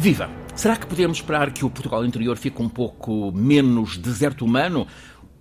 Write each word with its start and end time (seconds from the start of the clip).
Viva! 0.00 0.30
Será 0.56 0.78
que 0.78 0.86
podemos 0.86 1.18
esperar 1.18 1.52
que 1.52 1.62
o 1.62 1.68
Portugal 1.68 2.02
interior 2.06 2.34
fique 2.38 2.62
um 2.62 2.70
pouco 2.70 3.30
menos 3.32 3.98
deserto 3.98 4.46
humano? 4.46 4.86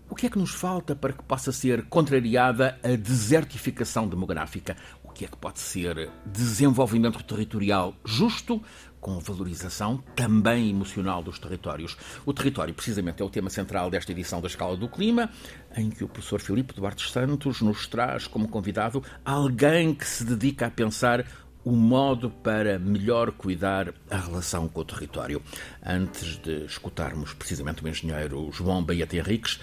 O 0.10 0.14
que 0.14 0.25
é 0.25 0.30
que 0.30 0.38
nos 0.38 0.52
falta 0.52 0.93
para 0.93 1.14
que 1.14 1.24
possa 1.24 1.54
ser 1.54 1.86
contrariada 1.86 2.78
a 2.84 2.89
desertificação 2.89 4.06
demográfica? 4.06 4.75
O 5.02 5.11
que 5.11 5.24
é 5.24 5.30
que 5.30 5.38
pode 5.38 5.60
ser 5.60 6.11
desenvolvimento 6.25 7.24
territorial 7.24 7.96
justo, 8.04 8.61
com 9.00 9.18
valorização 9.20 10.04
também 10.14 10.70
emocional 10.70 11.23
dos 11.23 11.39
territórios? 11.39 11.96
O 12.25 12.33
território, 12.33 12.74
precisamente, 12.74 13.21
é 13.21 13.25
o 13.25 13.30
tema 13.30 13.50
central 13.50 13.89
desta 13.89 14.11
edição 14.11 14.41
da 14.41 14.47
Escala 14.47 14.75
do 14.75 14.89
Clima, 14.89 15.30
em 15.74 15.89
que 15.89 16.04
o 16.04 16.10
professor 16.10 16.41
Filipe 16.41 16.74
Duarte 16.74 17.10
Santos 17.10 17.61
nos 17.61 17.88
traz 17.88 18.28
como 18.28 18.50
convidado 18.50 19.02
alguém 19.24 19.96
que 19.96 20.05
se 20.05 20.25
dedica 20.25 20.68
a 20.68 20.71
pensar 20.71 21.25
o 21.63 21.71
modo 21.71 22.29
para 22.29 22.79
melhor 22.79 23.31
cuidar 23.31 23.93
a 24.09 24.18
relação 24.18 24.68
com 24.68 24.81
o 24.81 24.86
território. 24.86 25.41
Antes 25.85 26.37
de 26.37 26.65
escutarmos 26.65 27.33
precisamente 27.33 27.83
o 27.83 27.87
engenheiro 27.87 28.49
João 28.51 28.83
Baeta 28.83 29.15
Henriques, 29.15 29.59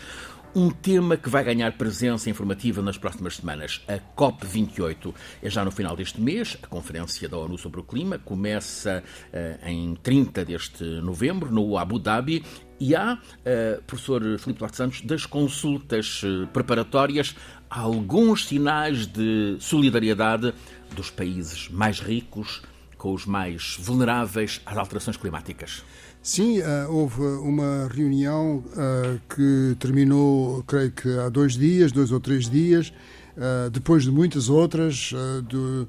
um 0.57 0.71
tema 0.71 1.19
que 1.19 1.29
vai 1.29 1.45
ganhar 1.45 1.71
presença 1.73 2.31
informativa 2.31 2.81
nas 2.81 2.97
próximas 2.97 3.37
semanas. 3.37 3.85
A 3.87 3.99
COP28 4.19 5.15
é 5.43 5.51
já 5.51 5.63
no 5.63 5.71
final 5.71 5.95
deste 5.95 6.19
mês, 6.19 6.57
a 6.63 6.67
Conferência 6.67 7.29
da 7.29 7.37
ONU 7.37 7.59
sobre 7.59 7.79
o 7.79 7.83
Clima 7.83 8.19
começa 8.19 9.05
uh, 9.05 9.69
em 9.69 9.95
30 9.97 10.47
deste 10.47 10.83
novembro, 11.03 11.53
no 11.53 11.77
Abu 11.77 11.99
Dhabi, 11.99 12.43
e 12.81 12.97
há, 12.97 13.19
uh, 13.19 13.83
professor 13.83 14.23
Filipe 14.39 14.61
Duarte 14.61 14.79
Santos, 14.79 15.03
das 15.03 15.27
consultas 15.27 16.23
uh, 16.23 16.47
preparatórias, 16.47 17.37
alguns 17.69 18.47
sinais 18.47 19.07
de 19.07 19.59
solidariedade 19.61 20.55
dos 20.95 21.11
países 21.11 21.69
mais 21.69 22.01
ricos 22.01 22.63
com 22.97 23.13
os 23.13 23.27
mais 23.27 23.77
vulneráveis 23.79 24.63
às 24.65 24.79
alterações 24.79 25.19
climáticas. 25.19 25.85
Sim, 26.27 26.59
uh, 26.59 26.91
houve 26.91 27.23
uma 27.23 27.87
reunião 27.87 28.57
uh, 28.57 29.21
que 29.33 29.77
terminou, 29.79 30.61
creio 30.65 30.91
que 30.91 31.09
há 31.21 31.29
dois 31.29 31.53
dias, 31.53 31.93
dois 31.93 32.11
ou 32.11 32.19
três 32.19 32.51
dias, 32.51 32.93
uh, 33.37 33.71
depois 33.71 34.03
de 34.03 34.11
muitas 34.11 34.49
outras, 34.49 35.13
de, 35.47 35.87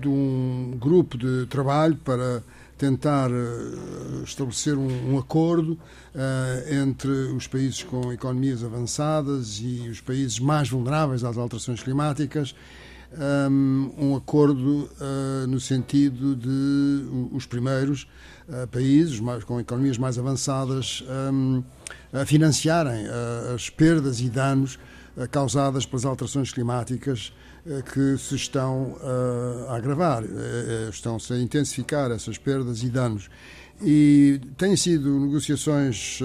de, 0.00 0.08
um 0.08 0.78
grupo 0.80 1.18
de 1.18 1.44
trabalho 1.44 1.94
para 1.96 2.42
tentar 2.78 3.28
estabelecer 4.24 4.78
um, 4.78 5.12
um 5.12 5.18
acordo 5.18 5.78
entre 6.70 7.10
os 7.10 7.46
países 7.46 7.82
com 7.82 8.10
economias 8.10 8.64
avançadas 8.64 9.60
e 9.62 9.90
os 9.90 10.00
países 10.00 10.40
mais 10.40 10.70
vulneráveis 10.70 11.22
às 11.22 11.36
alterações 11.36 11.82
climáticas 11.82 12.54
um, 13.50 14.14
acordo 14.16 14.88
uh, 15.00 15.46
no 15.48 15.58
sentido 15.58 16.36
de 16.36 17.28
os 17.32 17.46
primeiros 17.46 18.06
países 18.70 19.20
mais, 19.20 19.44
com 19.44 19.60
economias 19.60 19.98
mais 19.98 20.18
avançadas 20.18 21.04
um, 21.32 21.62
a 22.12 22.24
financiarem 22.24 23.06
uh, 23.06 23.54
as 23.54 23.70
perdas 23.70 24.20
e 24.20 24.28
danos 24.28 24.78
causadas 25.30 25.84
pelas 25.84 26.04
alterações 26.04 26.52
climáticas 26.52 27.32
que 27.92 28.16
se 28.16 28.36
estão 28.36 28.96
a 29.68 29.76
agravar, 29.76 30.22
estão-se 30.88 31.32
a 31.32 31.38
intensificar 31.38 32.10
essas 32.10 32.38
perdas 32.38 32.82
e 32.82 32.88
danos. 32.88 33.28
E 33.82 34.40
têm 34.56 34.76
sido 34.76 35.18
negociações, 35.18 36.20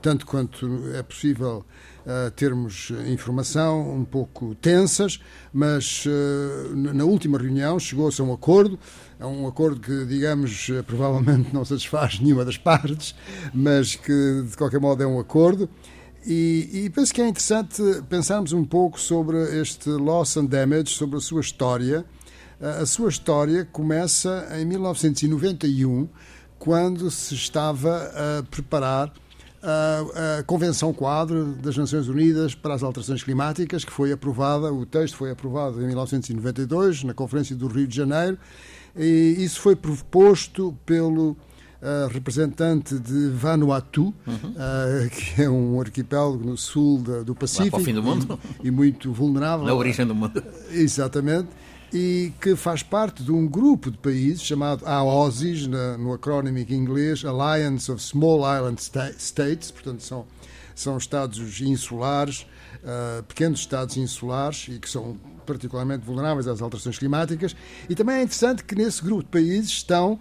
tanto 0.00 0.26
quanto 0.26 0.66
é 0.94 1.02
possível, 1.02 1.64
uh, 2.06 2.30
termos 2.32 2.90
informação 3.06 3.94
um 3.94 4.04
pouco 4.04 4.54
tensas, 4.56 5.20
mas 5.52 6.04
uh, 6.06 6.74
na 6.74 7.04
última 7.04 7.38
reunião 7.38 7.78
chegou-se 7.78 8.20
a 8.20 8.24
um 8.24 8.32
acordo, 8.32 8.78
é 9.20 9.26
um 9.26 9.46
acordo 9.46 9.80
que, 9.80 10.04
digamos, 10.06 10.68
eh, 10.70 10.80
provavelmente 10.82 11.52
não 11.52 11.64
satisfaz 11.64 12.18
nenhuma 12.22 12.44
das 12.44 12.56
partes, 12.56 13.16
mas 13.52 13.96
que 13.96 14.44
de 14.48 14.56
qualquer 14.56 14.80
modo 14.80 15.02
é 15.02 15.06
um 15.06 15.18
acordo. 15.18 15.68
E, 16.24 16.84
e, 16.84 16.90
penso 16.90 17.12
que 17.12 17.20
é 17.20 17.26
interessante 17.26 17.82
pensarmos 18.08 18.52
um 18.52 18.64
pouco 18.64 19.00
sobre 19.00 19.60
este 19.60 19.88
loss 19.90 20.36
and 20.36 20.46
damage, 20.46 20.90
sobre 20.90 21.16
a 21.16 21.20
sua 21.20 21.40
história. 21.40 22.04
A 22.60 22.84
sua 22.86 23.08
história 23.08 23.64
começa 23.64 24.48
em 24.60 24.64
1991, 24.64 26.08
quando 26.58 27.10
se 27.10 27.34
estava 27.34 28.12
a 28.14 28.42
preparar 28.44 29.12
a, 29.62 30.38
a 30.38 30.42
Convenção 30.42 30.92
Quadro 30.92 31.54
das 31.54 31.76
Nações 31.76 32.08
Unidas 32.08 32.54
para 32.54 32.74
as 32.74 32.82
Alterações 32.82 33.22
Climáticas, 33.22 33.84
que 33.84 33.92
foi 33.92 34.12
aprovada, 34.12 34.72
o 34.72 34.86
texto 34.86 35.16
foi 35.16 35.30
aprovado 35.30 35.82
em 35.82 35.86
1992, 35.86 37.04
na 37.04 37.14
Conferência 37.14 37.56
do 37.56 37.66
Rio 37.66 37.86
de 37.86 37.96
Janeiro, 37.96 38.38
e 38.96 39.36
isso 39.38 39.60
foi 39.60 39.76
proposto 39.76 40.76
pelo 40.84 41.36
Uh, 41.80 42.08
representante 42.12 42.98
de 42.98 43.28
Vanuatu, 43.28 44.12
uhum. 44.26 44.34
uh, 44.34 45.10
que 45.10 45.42
é 45.42 45.48
um 45.48 45.80
arquipélago 45.80 46.44
no 46.44 46.56
sul 46.56 46.98
da, 46.98 47.22
do 47.22 47.36
Pacífico. 47.36 47.66
Lá 47.66 47.70
para 47.70 47.80
o 47.80 47.84
fim 47.84 47.94
do 47.94 48.02
mundo. 48.02 48.40
E, 48.64 48.66
e 48.66 48.70
muito 48.72 49.12
vulnerável. 49.12 49.64
Na 49.64 49.74
origem 49.74 50.04
do 50.04 50.12
mundo. 50.12 50.42
Exatamente 50.72 51.46
e 51.92 52.32
que 52.40 52.54
faz 52.54 52.82
parte 52.82 53.22
de 53.22 53.32
um 53.32 53.46
grupo 53.46 53.90
de 53.90 53.98
países 53.98 54.42
chamado 54.42 54.86
AOSIS, 54.86 55.66
no 55.98 56.12
acrónimo 56.12 56.58
inglês 56.58 57.24
Alliance 57.24 57.90
of 57.90 58.02
Small 58.02 58.40
Island 58.40 58.80
States, 59.18 59.70
portanto 59.70 60.02
são, 60.02 60.26
são 60.74 60.98
estados 60.98 61.60
insulares, 61.60 62.46
uh, 62.82 63.22
pequenos 63.22 63.60
estados 63.60 63.96
insulares 63.96 64.66
e 64.68 64.78
que 64.78 64.88
são 64.88 65.16
particularmente 65.46 66.04
vulneráveis 66.04 66.46
às 66.46 66.60
alterações 66.60 66.98
climáticas. 66.98 67.56
E 67.88 67.94
também 67.94 68.16
é 68.16 68.22
interessante 68.22 68.62
que 68.62 68.74
nesse 68.74 69.02
grupo 69.02 69.22
de 69.22 69.30
países 69.30 69.70
estão, 69.70 70.20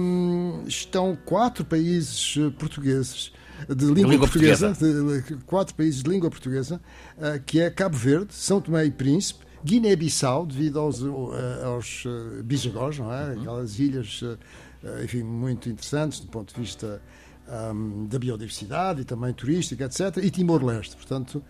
um, 0.00 0.64
estão 0.66 1.16
quatro 1.24 1.64
países 1.64 2.34
portugueses 2.58 3.32
de 3.68 3.84
língua, 3.86 4.10
língua 4.10 4.26
portuguesa, 4.26 4.68
portuguesa. 4.68 5.22
De, 5.22 5.36
quatro 5.44 5.74
países 5.74 6.02
de 6.02 6.10
língua 6.10 6.28
portuguesa, 6.28 6.80
uh, 7.16 7.40
que 7.46 7.60
é 7.60 7.70
Cabo 7.70 7.96
Verde, 7.96 8.34
São 8.34 8.60
Tomé 8.60 8.84
e 8.84 8.90
Príncipe, 8.90 9.45
Guiné-Bissau, 9.66 10.46
devido 10.46 10.78
aos, 10.78 11.02
eh, 11.02 11.64
aos 11.64 12.04
eh, 12.06 12.42
bisagós, 12.42 13.00
não 13.00 13.12
é? 13.12 13.24
Uhum. 13.24 13.40
Aquelas 13.40 13.78
ilhas, 13.80 14.20
eh, 14.22 15.04
enfim, 15.04 15.24
muito 15.24 15.68
interessantes 15.68 16.20
do 16.20 16.28
ponto 16.28 16.54
de 16.54 16.60
vista 16.60 17.02
um, 17.48 18.06
da 18.06 18.16
biodiversidade 18.16 19.00
e 19.00 19.04
também 19.04 19.32
turística, 19.32 19.84
etc. 19.84 20.18
E 20.22 20.30
Timor-Leste. 20.30 20.94
Portanto, 20.94 21.42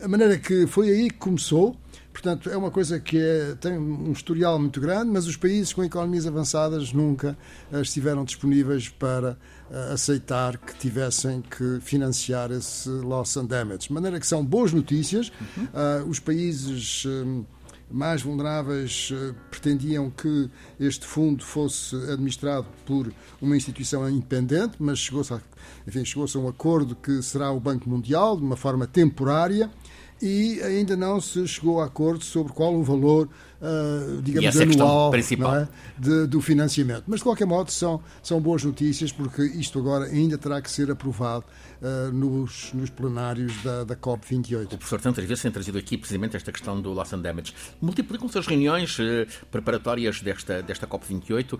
a 0.00 0.06
maneira 0.06 0.38
que 0.38 0.68
foi 0.68 0.88
aí 0.88 1.10
que 1.10 1.18
começou. 1.18 1.76
Portanto, 2.12 2.48
é 2.48 2.56
uma 2.56 2.70
coisa 2.70 3.00
que 3.00 3.18
é, 3.18 3.56
tem 3.56 3.76
um 3.76 4.12
historial 4.12 4.56
muito 4.56 4.80
grande, 4.80 5.10
mas 5.10 5.26
os 5.26 5.36
países 5.36 5.72
com 5.72 5.82
economias 5.82 6.28
avançadas 6.28 6.92
nunca 6.92 7.36
estiveram 7.72 8.24
disponíveis 8.24 8.88
para 8.88 9.36
aceitar 9.92 10.56
que 10.58 10.76
tivessem 10.76 11.42
que 11.42 11.80
financiar 11.80 12.52
esse 12.52 12.88
loss 12.88 13.36
and 13.36 13.46
damage. 13.46 13.88
De 13.88 13.92
maneira 13.92 14.20
que 14.20 14.26
são 14.28 14.44
boas 14.44 14.72
notícias. 14.72 15.32
Uhum. 15.56 15.64
Uh, 15.64 16.08
os 16.08 16.20
países. 16.20 17.04
Um, 17.04 17.44
mais 17.90 18.22
vulneráveis 18.22 19.10
eh, 19.12 19.34
pretendiam 19.50 20.10
que 20.10 20.50
este 20.80 21.06
fundo 21.06 21.44
fosse 21.44 21.94
administrado 22.10 22.66
por 22.84 23.12
uma 23.40 23.56
instituição 23.56 24.08
independente, 24.08 24.76
mas 24.78 24.98
chegou-se 24.98 25.32
a, 25.32 25.40
chegou 26.04 26.26
a 26.32 26.38
um 26.38 26.48
acordo 26.48 26.96
que 26.96 27.22
será 27.22 27.50
o 27.52 27.60
Banco 27.60 27.88
Mundial, 27.88 28.36
de 28.36 28.42
uma 28.42 28.56
forma 28.56 28.86
temporária, 28.86 29.70
e 30.24 30.62
ainda 30.62 30.96
não 30.96 31.20
se 31.20 31.46
chegou 31.46 31.82
a 31.82 31.84
acordo 31.84 32.24
sobre 32.24 32.54
qual 32.54 32.74
o 32.74 32.82
valor 32.82 33.28
uh, 33.64 34.22
digamos, 34.22 34.56
anual 34.56 35.12
é? 35.14 35.68
de, 35.98 36.26
do 36.26 36.40
financiamento. 36.40 37.04
Mas, 37.06 37.20
de 37.20 37.24
qualquer 37.24 37.46
modo, 37.46 37.70
são, 37.70 38.00
são 38.22 38.40
boas 38.40 38.62
notícias, 38.64 39.10
porque 39.10 39.42
isto 39.42 39.78
agora 39.78 40.06
ainda 40.06 40.36
terá 40.36 40.60
que 40.60 40.70
ser 40.70 40.90
aprovado 40.90 41.44
uh, 41.80 42.12
nos, 42.12 42.72
nos 42.72 42.90
plenários 42.90 43.52
da, 43.62 43.84
da 43.84 43.96
COP28. 43.96 44.64
O 44.64 44.68
professor 44.78 45.00
tantas 45.00 45.24
vezes 45.24 45.42
tem 45.42 45.50
trazido 45.50 45.78
aqui 45.78 45.96
precisamente 45.96 46.36
esta 46.36 46.52
questão 46.52 46.80
do 46.80 46.92
loss 46.92 47.12
and 47.12 47.20
damage. 47.20 47.54
Multiplicam-se 47.80 48.38
as 48.38 48.46
reuniões 48.46 48.98
uh, 48.98 49.02
preparatórias 49.50 50.20
desta, 50.20 50.62
desta 50.62 50.86
COP28. 50.86 51.58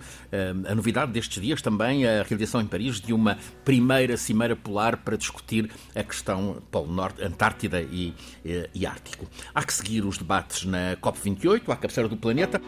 a 0.67 0.75
novidade 0.75 1.11
destes 1.11 1.41
dias 1.41 1.61
também 1.61 2.05
a 2.07 2.23
realização 2.23 2.61
em 2.61 2.67
Paris 2.67 2.99
de 2.99 3.13
uma 3.13 3.37
primeira 3.63 4.17
cimeira 4.17 4.55
polar 4.55 4.97
para 4.97 5.17
discutir 5.17 5.69
a 5.95 6.03
questão 6.03 6.61
Polo 6.71 6.91
Norte, 6.91 7.23
Antártida 7.23 7.81
e, 7.81 8.13
e 8.73 8.85
Ártico. 8.85 9.27
Há 9.53 9.63
que 9.63 9.73
seguir 9.73 10.05
os 10.05 10.17
debates 10.17 10.65
na 10.65 10.95
COP28, 10.97 11.61
há 11.69 11.75
que 11.75 11.81
cabeceira 11.81 12.09
do 12.09 12.17
planeta. 12.17 12.61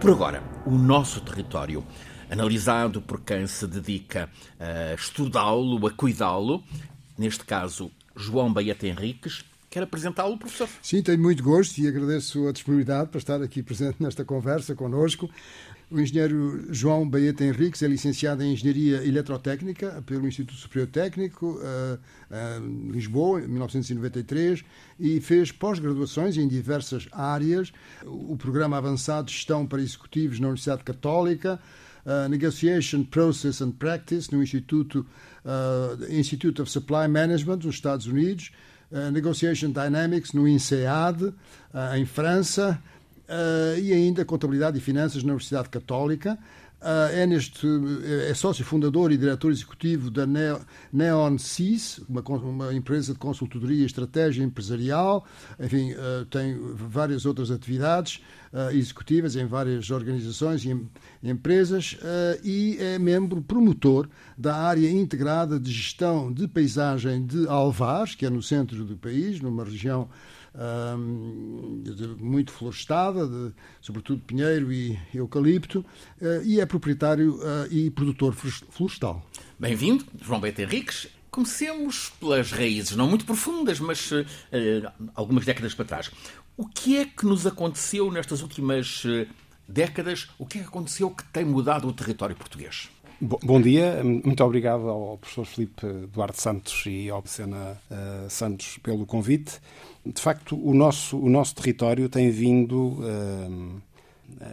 Por 0.00 0.10
agora, 0.10 0.42
o 0.64 0.70
nosso 0.70 1.20
território, 1.20 1.84
analisado 2.30 3.02
por 3.02 3.20
quem 3.20 3.46
se 3.46 3.66
dedica 3.66 4.30
a 4.60 4.94
estudá-lo, 4.94 5.84
a 5.86 5.90
cuidá-lo, 5.90 6.62
neste 7.18 7.44
caso 7.44 7.90
João 8.14 8.52
Baeta 8.52 8.86
Henriques, 8.86 9.44
Quer 9.70 9.82
apresentá-lo, 9.82 10.38
professor? 10.38 10.66
Sim, 10.80 11.02
tenho 11.02 11.20
muito 11.20 11.42
gosto 11.42 11.76
e 11.78 11.86
agradeço 11.86 12.48
a 12.48 12.52
disponibilidade 12.52 13.10
para 13.10 13.18
estar 13.18 13.42
aqui 13.42 13.62
presente 13.62 14.02
nesta 14.02 14.24
conversa 14.24 14.74
connosco. 14.74 15.28
O 15.90 15.98
engenheiro 15.98 16.66
João 16.70 17.08
Baeta 17.08 17.42
Henriques 17.42 17.82
é 17.82 17.88
licenciado 17.88 18.42
em 18.42 18.52
Engenharia 18.52 19.02
Eletrotécnica 19.06 20.02
pelo 20.04 20.28
Instituto 20.28 20.58
Superior 20.58 20.86
Técnico, 20.88 21.58
uh, 21.58 21.98
uh, 22.30 22.92
Lisboa, 22.92 23.40
em 23.40 23.48
1993, 23.48 24.62
e 25.00 25.18
fez 25.22 25.50
pós-graduações 25.50 26.36
em 26.36 26.46
diversas 26.46 27.08
áreas. 27.10 27.72
O 28.04 28.36
programa 28.36 28.76
avançado 28.76 29.28
de 29.28 29.32
Gestão 29.32 29.66
para 29.66 29.80
Executivos 29.80 30.38
na 30.38 30.48
Universidade 30.48 30.84
Católica, 30.84 31.58
uh, 32.04 32.28
Negotiation 32.28 33.02
Process 33.04 33.62
and 33.62 33.70
Practice 33.70 34.30
no 34.30 34.42
Instituto, 34.42 35.06
Institute 36.10 36.60
of 36.60 36.70
Supply 36.70 37.08
Management, 37.08 37.60
nos 37.64 37.76
Estados 37.76 38.06
Unidos, 38.06 38.50
Negotiation 39.12 39.70
Dynamics 39.70 40.34
no 40.34 40.46
INSEAD, 40.46 41.32
em 41.96 42.04
França, 42.04 42.82
uh, 43.28 43.78
e 43.78 43.92
ainda 43.92 44.24
Contabilidade 44.24 44.78
e 44.78 44.80
Finanças 44.80 45.22
na 45.22 45.32
Universidade 45.32 45.68
Católica. 45.68 46.38
Uh, 46.80 47.10
é, 47.12 47.26
neste, 47.26 47.66
é 48.28 48.32
sócio 48.34 48.64
fundador 48.64 49.10
e 49.10 49.16
diretor 49.16 49.50
executivo 49.50 50.12
da 50.12 50.24
Neon 50.92 51.36
CIS, 51.36 52.00
uma, 52.08 52.22
uma 52.22 52.72
empresa 52.72 53.12
de 53.12 53.18
consultoria 53.18 53.82
e 53.82 53.84
estratégia 53.84 54.44
empresarial. 54.44 55.26
Enfim, 55.58 55.92
uh, 55.94 56.24
tem 56.26 56.56
várias 56.76 57.26
outras 57.26 57.50
atividades 57.50 58.22
uh, 58.52 58.70
executivas 58.70 59.34
em 59.34 59.44
várias 59.44 59.90
organizações 59.90 60.64
e 60.64 60.70
em, 60.70 60.88
empresas 61.20 61.98
e 62.44 62.76
é 62.78 62.96
membro 62.96 63.42
promotor 63.42 64.08
da 64.36 64.54
área 64.54 64.88
integrada 64.88 65.58
de 65.58 65.72
gestão 65.72 66.32
de 66.32 66.46
paisagem 66.46 67.26
de 67.26 67.48
Alvars, 67.48 68.14
que 68.14 68.24
é 68.24 68.30
no 68.30 68.40
centro 68.40 68.84
do 68.84 68.96
país, 68.96 69.40
numa 69.40 69.64
região 69.64 70.08
muito 72.18 72.52
florestada, 72.52 73.26
de, 73.26 73.52
sobretudo 73.80 74.22
pinheiro 74.22 74.72
e 74.72 74.98
eucalipto, 75.14 75.84
uh, 76.20 76.42
e 76.44 76.60
é 76.60 76.66
proprietário 76.66 77.36
uh, 77.36 77.66
e 77.70 77.90
produtor 77.90 78.34
florestal. 78.34 79.24
Bem-vindo, 79.58 80.04
João 80.20 80.40
Beto 80.40 80.62
Henriques. 80.62 81.08
Comecemos 81.30 82.10
pelas 82.18 82.50
raízes, 82.50 82.96
não 82.96 83.06
muito 83.06 83.24
profundas, 83.24 83.78
mas 83.78 84.10
uh, 84.10 84.24
algumas 85.14 85.44
décadas 85.44 85.74
para 85.74 85.84
trás. 85.84 86.10
O 86.56 86.66
que 86.66 86.96
é 86.96 87.04
que 87.04 87.24
nos 87.24 87.46
aconteceu 87.46 88.10
nestas 88.10 88.42
últimas 88.42 89.04
décadas? 89.68 90.28
O 90.38 90.44
que 90.44 90.58
é 90.58 90.62
que 90.62 90.66
aconteceu 90.66 91.08
que 91.10 91.22
tem 91.24 91.44
mudado 91.44 91.86
o 91.86 91.92
território 91.92 92.34
português? 92.34 92.88
Bom 93.20 93.60
dia, 93.60 94.00
muito 94.04 94.44
obrigado 94.44 94.88
ao 94.88 95.18
professor 95.18 95.44
Filipe 95.44 95.84
Duarte 96.12 96.40
Santos 96.40 96.84
e 96.86 97.10
ao 97.10 97.20
Becena 97.20 97.76
uh, 97.90 98.30
Santos 98.30 98.78
pelo 98.78 99.04
convite. 99.04 99.58
De 100.06 100.22
facto, 100.22 100.56
o 100.56 100.72
nosso, 100.72 101.18
o 101.18 101.28
nosso 101.28 101.52
território 101.56 102.08
tem 102.08 102.30
vindo 102.30 102.90
uh, 103.00 103.82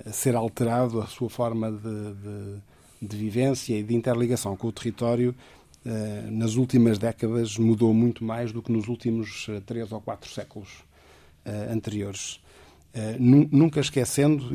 a 0.07 0.11
ser 0.11 0.35
alterado, 0.35 0.99
a 0.99 1.05
sua 1.05 1.29
forma 1.29 1.71
de, 1.71 1.77
de, 1.79 3.07
de, 3.07 3.15
vivência 3.15 3.77
e 3.77 3.83
de 3.83 3.93
interligação 3.93 4.57
com 4.57 4.69
o 4.69 4.71
território 4.71 5.35
uh, 5.85 6.31
nas 6.31 6.55
últimas 6.55 6.97
décadas 6.97 7.59
mudou 7.59 7.93
muito 7.93 8.25
mais 8.25 8.51
do 8.51 8.63
que 8.63 8.71
nos 8.71 8.87
últimos 8.87 9.45
três 9.67 9.91
ou 9.91 10.01
quatro 10.01 10.27
séculos 10.27 10.83
anteriores. 11.71 12.39
nunca 13.19 13.79
esquecendo 13.79 14.49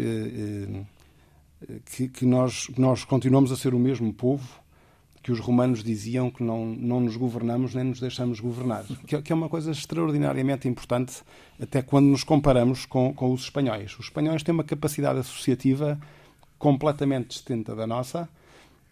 que, 1.84 2.08
que 2.08 2.24
nós, 2.24 2.68
nós 2.76 3.04
continuamos 3.04 3.52
a 3.52 3.56
ser 3.56 3.74
o 3.74 3.78
mesmo 3.78 4.12
povo 4.12 4.60
que 5.22 5.30
os 5.30 5.38
romanos 5.38 5.84
diziam 5.84 6.30
que 6.30 6.42
não, 6.42 6.64
não 6.64 7.00
nos 7.00 7.16
governamos 7.16 7.74
nem 7.74 7.84
nos 7.84 8.00
deixamos 8.00 8.40
governar. 8.40 8.84
Que, 9.06 9.20
que, 9.20 9.32
é 9.32 9.34
uma 9.34 9.50
coisa 9.50 9.70
extraordinariamente 9.70 10.66
importante, 10.66 11.22
até 11.60 11.82
quando 11.82 12.06
nos 12.06 12.24
comparamos 12.24 12.86
com, 12.86 13.12
com 13.12 13.32
os 13.32 13.42
espanhóis. 13.42 13.92
Os 13.98 14.06
espanhóis 14.06 14.42
têm 14.42 14.54
uma 14.54 14.64
capacidade 14.64 15.18
associativa 15.18 16.00
completamente 16.58 17.28
distinta 17.28 17.74
da 17.74 17.86
nossa 17.86 18.28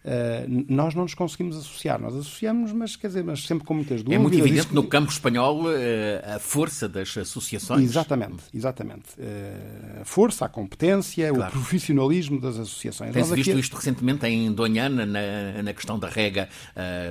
Uh, 0.09 0.65
nós 0.67 0.95
não 0.95 1.03
nos 1.03 1.13
conseguimos 1.13 1.55
associar. 1.55 2.01
Nós 2.01 2.15
associamos, 2.15 2.71
mas 2.73 2.95
quer 2.95 3.07
dizer, 3.07 3.23
mas 3.23 3.45
sempre 3.45 3.63
com 3.63 3.75
muitas 3.75 4.01
dúvidas. 4.01 4.15
É 4.15 4.17
muito 4.17 4.39
evidente 4.39 4.73
no 4.73 4.83
campo 4.87 5.11
espanhol 5.11 5.65
uh, 5.65 6.35
a 6.35 6.39
força 6.39 6.89
das 6.89 7.15
associações. 7.15 7.83
Exatamente, 7.83 8.43
exatamente. 8.51 9.09
Uh, 9.19 10.01
a 10.01 10.05
força, 10.05 10.45
a 10.45 10.49
competência, 10.49 11.31
claro. 11.31 11.49
o 11.49 11.51
profissionalismo 11.51 12.41
das 12.41 12.57
associações. 12.57 13.13
Tem-se 13.13 13.35
visto 13.35 13.51
aqui... 13.51 13.59
isto 13.59 13.75
recentemente 13.75 14.25
em 14.25 14.51
Donhana, 14.51 15.05
na, 15.05 15.61
na 15.61 15.73
questão 15.73 15.99
da 15.99 16.09
rega 16.09 16.49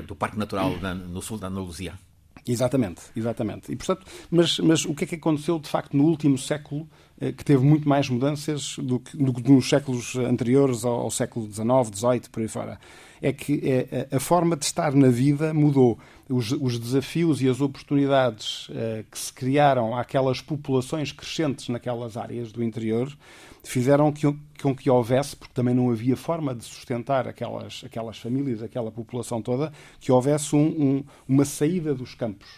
do 0.06 0.16
Parque 0.16 0.36
Natural 0.36 0.76
na, 0.80 0.94
no 0.94 1.22
sul 1.22 1.38
da 1.38 1.46
Andaluzia. 1.46 1.94
Exatamente, 2.48 3.02
exatamente. 3.14 3.70
E, 3.70 3.76
portanto, 3.76 4.06
mas, 4.30 4.58
mas 4.58 4.84
o 4.84 4.94
que 4.94 5.04
é 5.04 5.06
que 5.06 5.14
aconteceu, 5.16 5.58
de 5.58 5.68
facto, 5.68 5.96
no 5.96 6.04
último 6.04 6.38
século, 6.38 6.82
eh, 6.82 7.07
que 7.36 7.44
teve 7.44 7.64
muito 7.64 7.88
mais 7.88 8.08
mudanças 8.08 8.76
do 8.78 9.00
que, 9.00 9.16
do 9.16 9.32
que 9.32 9.50
nos 9.50 9.68
séculos 9.68 10.16
anteriores 10.16 10.84
ao, 10.84 11.00
ao 11.00 11.10
século 11.10 11.46
XIX, 11.46 11.66
XVIII, 11.92 12.20
por 12.30 12.42
aí 12.42 12.48
fora? 12.48 12.80
É 13.20 13.32
que 13.32 13.60
é, 13.64 14.08
a 14.14 14.20
forma 14.20 14.56
de 14.56 14.64
estar 14.64 14.94
na 14.94 15.08
vida 15.08 15.52
mudou. 15.52 15.98
Os, 16.28 16.52
os 16.52 16.78
desafios 16.78 17.40
e 17.40 17.48
as 17.48 17.60
oportunidades 17.60 18.68
que 19.10 19.18
se 19.18 19.32
criaram 19.32 19.96
àquelas 19.96 20.42
populações 20.42 21.10
crescentes 21.10 21.70
naquelas 21.70 22.18
áreas 22.18 22.52
do 22.52 22.62
interior 22.62 23.10
fizeram 23.68 24.10
que, 24.12 24.26
com 24.62 24.74
que 24.74 24.88
houvesse, 24.88 25.36
porque 25.36 25.52
também 25.52 25.74
não 25.74 25.90
havia 25.90 26.16
forma 26.16 26.54
de 26.54 26.64
sustentar 26.64 27.28
aquelas, 27.28 27.82
aquelas 27.84 28.18
famílias, 28.18 28.62
aquela 28.62 28.90
população 28.90 29.42
toda, 29.42 29.72
que 30.00 30.10
houvesse 30.10 30.56
um, 30.56 30.66
um, 30.66 31.04
uma 31.28 31.44
saída 31.44 31.94
dos 31.94 32.14
campos. 32.14 32.48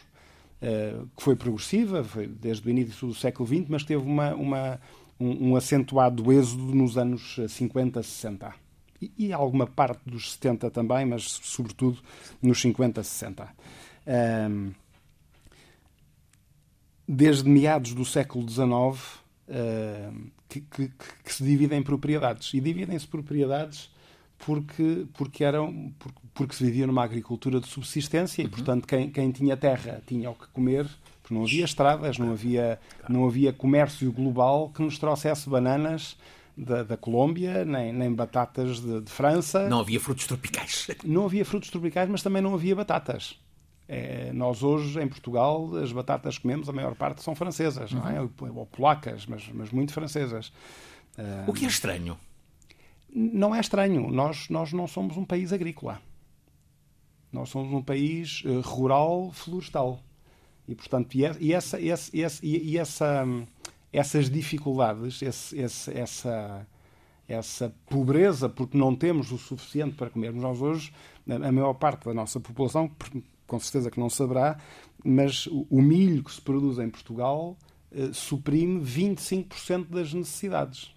Uh, 0.62 1.09
que 1.17 1.23
foi 1.23 1.35
progressiva, 1.35 2.05
foi 2.05 2.27
desde 2.27 2.67
o 2.67 2.71
início 2.71 3.09
do 3.09 3.15
século 3.15 3.49
XX, 3.49 3.65
mas 3.69 3.83
teve 3.83 4.03
uma, 4.03 4.35
uma 4.35 4.81
um, 5.19 5.51
um, 5.51 5.57
acentuado 5.57 6.31
êxodo 6.31 6.75
nos 6.75 6.99
anos 6.99 7.39
50, 7.49 8.03
60. 8.03 8.55
E, 9.01 9.11
e, 9.17 9.33
alguma 9.33 9.67
parte 9.67 10.03
dos 10.05 10.33
70 10.33 10.71
também, 10.71 11.07
mas 11.07 11.23
sobretudo 11.43 11.99
nos 12.43 12.61
50, 12.61 13.03
60. 13.03 13.45
Uh, 13.45 14.75
desde 17.09 17.49
meados 17.49 17.93
do 17.95 18.05
século 18.05 18.49
XIX, 18.49 18.62
uh, 18.69 20.31
que, 20.49 20.61
que, 20.61 20.89
que, 21.25 21.35
se 21.35 21.43
dividem 21.43 21.81
em 21.81 21.83
propriedades. 21.83 22.53
E 22.55 22.61
dividem-se 22.61 23.07
propriedades 23.07 23.91
porque, 24.44 25.06
porque, 25.14 25.44
eram, 25.44 25.92
porque, 25.98 26.19
porque, 26.34 26.54
se 26.54 26.64
vivia 26.64 26.87
numa 26.87 27.04
agricultura 27.04 27.60
de 27.60 27.66
subsistência 27.69 28.42
e, 28.42 28.46
uhum. 28.46 28.50
portanto, 28.50 28.87
quem, 28.87 29.10
quem 29.10 29.31
tinha 29.31 29.56
terra 29.56 30.02
tinha 30.06 30.31
o 30.31 30.34
que 30.34 30.48
comer, 30.48 30.88
porque 31.22 31.34
não 31.34 31.42
havia 31.42 31.64
estradas, 31.64 32.19
não 32.19 32.32
havia, 32.32 32.81
não 33.08 33.26
havia 33.26 33.52
comércio 33.52 34.10
global 34.10 34.70
que 34.70 34.82
nos 34.82 34.98
trouxesse 34.98 35.48
bananas 35.48 36.16
da, 36.56 36.82
da 36.82 36.96
Colômbia, 36.96 37.64
nem, 37.64 37.92
nem 37.92 38.12
batatas 38.12 38.80
de, 38.80 39.02
de 39.02 39.11
França. 39.11 39.68
Não 39.68 39.80
havia 39.80 40.00
frutos 40.00 40.26
tropicais. 40.26 40.88
Não 41.04 41.26
havia 41.26 41.44
frutos 41.44 41.70
tropicais, 41.70 42.09
mas 42.09 42.23
também 42.23 42.42
não 42.42 42.54
havia 42.54 42.75
batatas. 42.75 43.38
É, 43.88 44.32
nós 44.32 44.62
hoje, 44.62 45.00
em 45.00 45.09
Portugal, 45.09 45.75
as 45.76 45.92
batatas 45.92 46.37
que 46.37 46.42
comemos, 46.42 46.68
a 46.68 46.73
maior 46.73 46.94
parte 46.94 47.23
são 47.23 47.35
francesas, 47.35 47.92
não 47.92 48.09
é? 48.09 48.20
Uhum. 48.20 48.56
Ou 48.56 48.66
polacas, 48.66 49.26
mas, 49.26 49.49
mas 49.52 49.70
muito 49.70 49.92
francesas. 49.92 50.52
O 51.47 51.52
que 51.52 51.64
é 51.64 51.68
estranho? 51.68 52.16
Não 53.12 53.55
é 53.55 53.61
estranho. 53.61 54.11
Nós, 54.11 54.49
nós 54.49 54.73
não 54.73 54.87
somos 54.87 55.17
um 55.17 55.25
país 55.25 55.52
agrícola. 55.52 56.00
Nós 57.33 57.49
somos 57.49 57.73
um 57.73 57.83
país 57.83 58.43
uh, 58.45 58.61
rural 58.61 59.31
florestal. 59.33 60.00
E, 60.67 60.75
portanto, 60.75 61.14
e, 61.14 61.23
e 61.40 61.52
essa, 61.52 61.81
esse, 61.81 62.17
esse, 62.17 62.47
e, 62.47 62.79
essa, 62.79 63.25
essas 63.93 64.31
dificuldades, 64.31 65.21
esse, 65.23 65.61
essa, 65.61 66.67
essa 67.26 67.75
pobreza, 67.87 68.49
porque 68.49 68.76
não 68.76 68.95
temos 68.95 69.33
o 69.33 69.38
suficiente 69.38 69.97
para 69.97 70.11
comermos, 70.11 70.43
nós 70.43 70.61
hoje, 70.61 70.93
a 71.29 71.52
maior 71.52 71.75
parte 71.75 72.05
da 72.05 72.14
nossa 72.14 72.38
população, 72.38 72.90
com 73.47 73.59
certeza 73.59 73.90
que 73.90 73.99
não 73.99 74.09
saberá, 74.09 74.59
mas 75.05 75.47
o 75.47 75.83
milho 75.83 76.23
que 76.23 76.33
se 76.33 76.40
produz 76.40 76.79
em 76.79 76.88
Portugal 76.88 77.57
eh, 77.90 78.11
suprime 78.12 78.81
25% 78.81 79.87
das 79.88 80.14
necessidades 80.14 80.95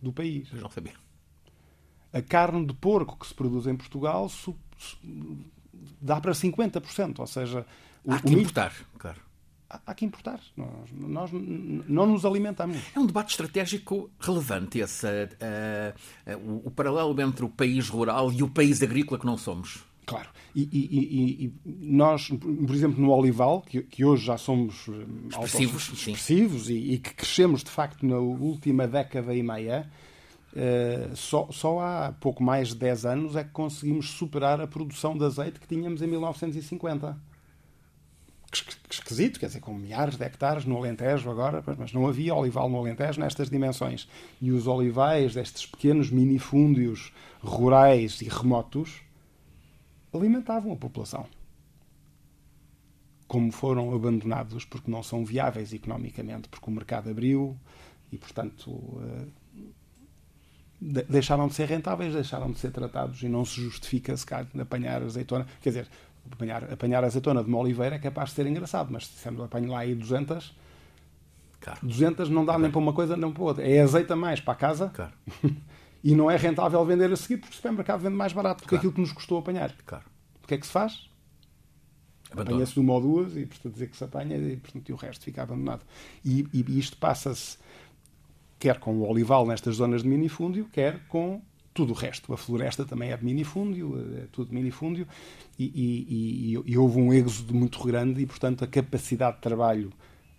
do 0.00 0.12
país. 0.12 0.48
Eu 0.52 0.62
não 0.62 0.70
sabia. 0.70 1.03
A 2.14 2.22
carne 2.22 2.64
de 2.64 2.74
porco 2.74 3.18
que 3.18 3.26
se 3.26 3.34
produz 3.34 3.66
em 3.66 3.76
Portugal 3.76 4.28
su, 4.28 4.56
su, 4.78 4.96
dá 6.00 6.20
para 6.20 6.32
50%, 6.32 7.18
ou 7.18 7.26
seja... 7.26 7.66
O, 8.04 8.12
há 8.12 8.20
que 8.20 8.28
milho, 8.28 8.40
importar, 8.40 8.72
claro. 8.98 9.20
Há, 9.68 9.80
há 9.86 9.94
que 9.94 10.04
importar. 10.04 10.40
Nós, 10.56 10.90
nós, 10.92 11.30
não 11.32 12.06
nos 12.06 12.24
alimentamos. 12.24 12.78
É 12.94 13.00
um 13.00 13.06
debate 13.06 13.30
estratégico 13.30 14.10
relevante 14.20 14.78
esse, 14.78 15.06
uh, 15.06 16.30
uh, 16.30 16.38
o, 16.38 16.68
o 16.68 16.70
paralelo 16.70 17.20
entre 17.20 17.44
o 17.44 17.48
país 17.48 17.88
rural 17.88 18.32
e 18.32 18.42
o 18.42 18.48
país 18.48 18.82
agrícola 18.82 19.18
que 19.18 19.26
não 19.26 19.36
somos. 19.36 19.84
Claro. 20.06 20.28
E, 20.54 20.68
e, 20.70 21.44
e, 21.46 21.52
nós, 21.64 22.28
por 22.28 22.74
exemplo, 22.74 23.00
no 23.00 23.10
Olival, 23.10 23.62
que, 23.62 23.82
que 23.82 24.04
hoje 24.04 24.26
já 24.26 24.36
somos 24.36 24.86
eh, 24.88 24.92
expressivos, 25.30 25.88
expressivos 25.92 26.70
e, 26.70 26.98
que 26.98 27.14
crescemos 27.14 27.64
de 27.64 27.70
facto 27.70 28.06
na 28.06 28.18
última 28.18 28.86
década 28.86 29.34
e 29.34 29.42
meia, 29.42 29.90
uh, 30.54 31.16
só, 31.16 31.48
só 31.50 31.80
há 31.80 32.12
pouco 32.12 32.42
mais 32.42 32.68
de 32.68 32.76
10 32.76 33.06
anos 33.06 33.36
é 33.36 33.44
que 33.44 33.50
conseguimos 33.50 34.10
superar 34.10 34.60
a 34.60 34.66
produção 34.66 35.16
de 35.16 35.24
azeite 35.24 35.60
que 35.60 35.66
tínhamos 35.66 36.00
em 36.02 36.06
1950. 36.06 37.16
esquisito, 38.88 39.40
quer 39.40 39.46
dizer, 39.46 39.60
com 39.60 39.74
milhares 39.74 40.16
de 40.16 40.24
hectares 40.24 40.64
no 40.64 40.76
Alentejo 40.76 41.30
agora, 41.30 41.62
mas 41.78 41.92
não 41.92 42.06
havia 42.06 42.34
olival 42.34 42.68
no 42.68 42.78
Alentejo 42.78 43.20
nestas 43.20 43.50
dimensões. 43.50 44.08
E 44.40 44.52
os 44.52 44.66
olivais 44.66 45.34
destes 45.34 45.66
pequenos 45.66 46.10
minifúndios 46.10 47.12
rurais 47.42 48.20
e 48.22 48.28
remotos 48.28 49.02
alimentavam 50.12 50.72
a 50.72 50.76
população. 50.76 51.26
Como 53.26 53.50
foram 53.50 53.92
abandonados 53.94 54.64
porque 54.64 54.90
não 54.90 55.02
são 55.02 55.24
viáveis 55.24 55.72
economicamente, 55.72 56.48
porque 56.48 56.70
o 56.70 56.72
mercado 56.72 57.10
abriu 57.10 57.58
e, 58.12 58.18
portanto, 58.18 59.00
eh, 59.02 59.26
deixaram 60.84 61.48
de 61.48 61.54
ser 61.54 61.66
rentáveis, 61.66 62.12
deixaram 62.12 62.50
de 62.52 62.58
ser 62.58 62.70
tratados 62.70 63.22
e 63.22 63.28
não 63.28 63.44
se 63.44 63.60
justifica 63.60 64.14
se 64.16 64.26
calhar 64.26 64.46
apanhar 64.60 65.02
azeitona. 65.02 65.46
Quer 65.62 65.70
dizer, 65.70 65.88
apanhar, 66.30 66.72
apanhar 66.72 67.04
azeitona 67.04 67.42
de 67.42 67.48
uma 67.48 67.58
oliveira 67.58 67.96
é 67.96 67.98
capaz 67.98 68.30
de 68.30 68.36
ser 68.36 68.46
engraçado, 68.46 68.90
mas 68.92 69.06
se 69.06 69.14
dissermos 69.14 69.42
apanho 69.42 69.70
lá 69.70 69.80
aí 69.80 69.94
200, 69.94 70.54
claro. 71.60 71.80
200 71.82 72.28
não 72.28 72.42
dá 72.42 72.52
claro. 72.52 72.62
nem 72.62 72.70
para 72.70 72.78
uma 72.78 72.92
coisa 72.92 73.16
nem 73.16 73.32
para 73.32 73.42
outra. 73.42 73.66
É 73.66 73.80
azeita 73.80 74.14
mais 74.14 74.40
para 74.40 74.52
a 74.52 74.56
casa 74.56 74.90
claro. 74.94 75.12
e 76.04 76.14
não 76.14 76.30
é 76.30 76.36
rentável 76.36 76.84
vender 76.84 77.10
a 77.10 77.16
seguir 77.16 77.38
porque 77.38 77.54
o 77.54 77.56
supermercado 77.56 78.00
vende 78.00 78.16
mais 78.16 78.32
barato 78.34 78.64
do 78.64 78.68
que 78.68 78.76
aquilo 78.76 78.92
que 78.92 79.00
nos 79.00 79.12
custou 79.12 79.38
apanhar. 79.38 79.74
Claro. 79.86 80.04
O 80.42 80.46
que 80.46 80.54
é 80.54 80.58
que 80.58 80.66
se 80.66 80.72
faz? 80.72 81.08
Apanha-se 82.30 82.78
uma 82.78 82.92
ou 82.94 83.00
duas 83.00 83.36
e, 83.36 83.46
portanto, 83.46 83.72
dizer 83.72 83.86
que 83.86 83.96
se 83.96 84.04
apanha 84.04 84.36
e, 84.36 84.56
portanto, 84.56 84.88
e 84.88 84.92
o 84.92 84.96
resto 84.96 85.24
fica 85.24 85.42
abandonado. 85.42 85.82
E, 86.24 86.46
e 86.52 86.78
isto 86.78 86.96
passa-se 86.96 87.56
quer 88.64 88.78
com 88.78 88.94
o 88.94 89.06
olival 89.06 89.46
nestas 89.46 89.76
zonas 89.76 90.02
de 90.02 90.08
minifúndio, 90.08 90.66
quer 90.72 91.06
com 91.06 91.42
tudo 91.74 91.92
o 91.92 91.94
resto. 91.94 92.32
A 92.32 92.36
floresta 92.38 92.82
também 92.82 93.10
é 93.10 93.16
de 93.18 93.22
minifúndio, 93.22 93.94
é 94.16 94.26
tudo 94.32 94.54
minifúndio, 94.54 95.06
e, 95.58 95.64
e, 95.66 96.54
e, 96.54 96.72
e 96.72 96.78
houve 96.78 96.98
um 96.98 97.12
êxodo 97.12 97.54
muito 97.54 97.84
grande 97.84 98.22
e, 98.22 98.26
portanto, 98.26 98.64
a 98.64 98.66
capacidade 98.66 99.36
de 99.36 99.42
trabalho 99.42 99.92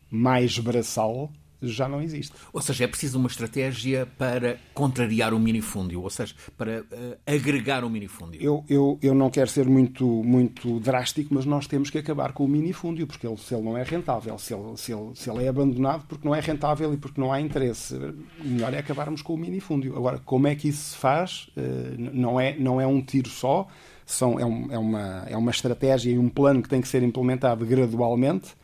mais 0.10 0.58
braçal 0.58 1.30
já 1.62 1.88
não 1.88 2.02
existe. 2.02 2.34
Ou 2.52 2.62
seja, 2.62 2.84
é 2.84 2.88
preciso 2.88 3.18
uma 3.18 3.28
estratégia 3.28 4.08
para 4.18 4.58
contrariar 4.74 5.34
o 5.34 5.40
minifúndio, 5.40 6.02
ou 6.02 6.10
seja, 6.10 6.36
para 6.58 6.82
uh, 6.82 7.18
agregar 7.26 7.84
o 7.84 7.90
minifúndio. 7.90 8.42
Eu, 8.42 8.64
eu, 8.70 9.00
eu 9.02 9.14
não 9.14 9.30
quero 9.30 9.50
ser 9.50 9.68
muito, 9.68 10.06
muito 10.06 10.80
drástico, 10.80 11.34
mas 11.34 11.46
nós 11.46 11.68
temos 11.68 11.90
que 11.90 11.98
acabar 11.98 12.34
com 12.34 12.46
o 12.46 12.48
minifúndio, 12.48 13.08
porque 13.08 13.28
ele, 13.28 13.38
se 13.38 13.54
ele 13.54 13.64
não 13.64 13.78
é 13.78 13.84
rentável, 13.84 14.38
se 14.38 14.54
ele, 14.54 14.78
se, 14.78 14.94
ele, 14.94 15.16
se 15.16 15.30
ele 15.30 15.44
é 15.44 15.48
abandonado 15.48 16.06
porque 16.08 16.28
não 16.28 16.36
é 16.36 16.40
rentável 16.40 16.94
e 16.94 16.98
porque 16.98 17.20
não 17.20 17.32
há 17.32 17.40
interesse, 17.40 17.96
o 17.96 18.48
melhor 18.48 18.74
é 18.74 18.80
acabarmos 18.80 19.22
com 19.22 19.34
o 19.34 19.38
minifúndio. 19.38 19.96
Agora, 19.96 20.20
como 20.20 20.48
é 20.48 20.56
que 20.56 20.68
isso 20.68 20.92
se 20.92 20.98
faz? 20.98 21.50
Uh, 21.56 21.96
não, 21.98 22.40
é, 22.40 22.56
não 22.58 22.80
é 22.80 22.88
um 22.88 23.02
tiro 23.02 23.30
só, 23.30 23.68
são, 24.06 24.40
é, 24.40 24.46
um, 24.46 24.72
é, 24.72 24.78
uma, 24.78 25.24
é 25.28 25.38
uma 25.38 25.52
estratégia 25.52 26.12
e 26.12 26.18
um 26.18 26.30
plano 26.30 26.62
que 26.62 26.70
tem 26.70 26.82
que 26.82 26.88
ser 26.88 27.02
implementado 27.02 27.66
gradualmente 27.66 28.56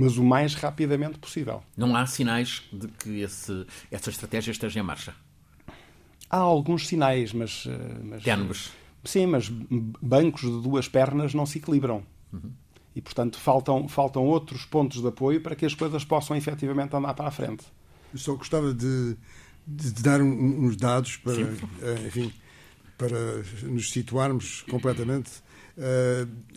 mas 0.00 0.16
o 0.16 0.24
mais 0.24 0.54
rapidamente 0.54 1.18
possível. 1.18 1.62
Não 1.76 1.94
há 1.94 2.06
sinais 2.06 2.62
de 2.72 2.88
que 2.88 3.20
esse, 3.20 3.66
essa 3.90 4.10
estratégia 4.10 4.50
esteja 4.50 4.80
em 4.80 4.82
marcha? 4.82 5.14
Há 6.28 6.38
alguns 6.38 6.86
sinais, 6.86 7.32
mas. 7.32 7.66
Eh, 7.66 8.00
mas 8.04 8.22
Ténues. 8.22 8.72
Sim, 9.04 9.26
mas 9.26 9.48
bancos 9.48 10.42
de 10.42 10.62
duas 10.62 10.86
pernas 10.86 11.34
não 11.34 11.46
se 11.46 11.58
equilibram. 11.58 12.04
Uhum. 12.32 12.52
E, 12.94 13.00
portanto, 13.00 13.38
faltam, 13.38 13.88
faltam 13.88 14.24
outros 14.24 14.64
pontos 14.64 15.00
de 15.00 15.08
apoio 15.08 15.40
para 15.40 15.56
que 15.56 15.64
as 15.64 15.74
coisas 15.74 16.04
possam 16.04 16.36
efetivamente 16.36 16.94
andar 16.94 17.14
para 17.14 17.28
a 17.28 17.30
frente. 17.30 17.64
Eu 18.12 18.18
só 18.18 18.34
gostava 18.34 18.74
de, 18.74 19.16
de, 19.66 19.92
de 19.92 20.02
dar 20.02 20.20
uns 20.20 20.76
dados 20.76 21.16
para, 21.16 21.40
eh, 21.40 22.06
enfim, 22.06 22.32
para 22.98 23.42
nos 23.62 23.90
situarmos 23.90 24.62
completamente 24.62 25.30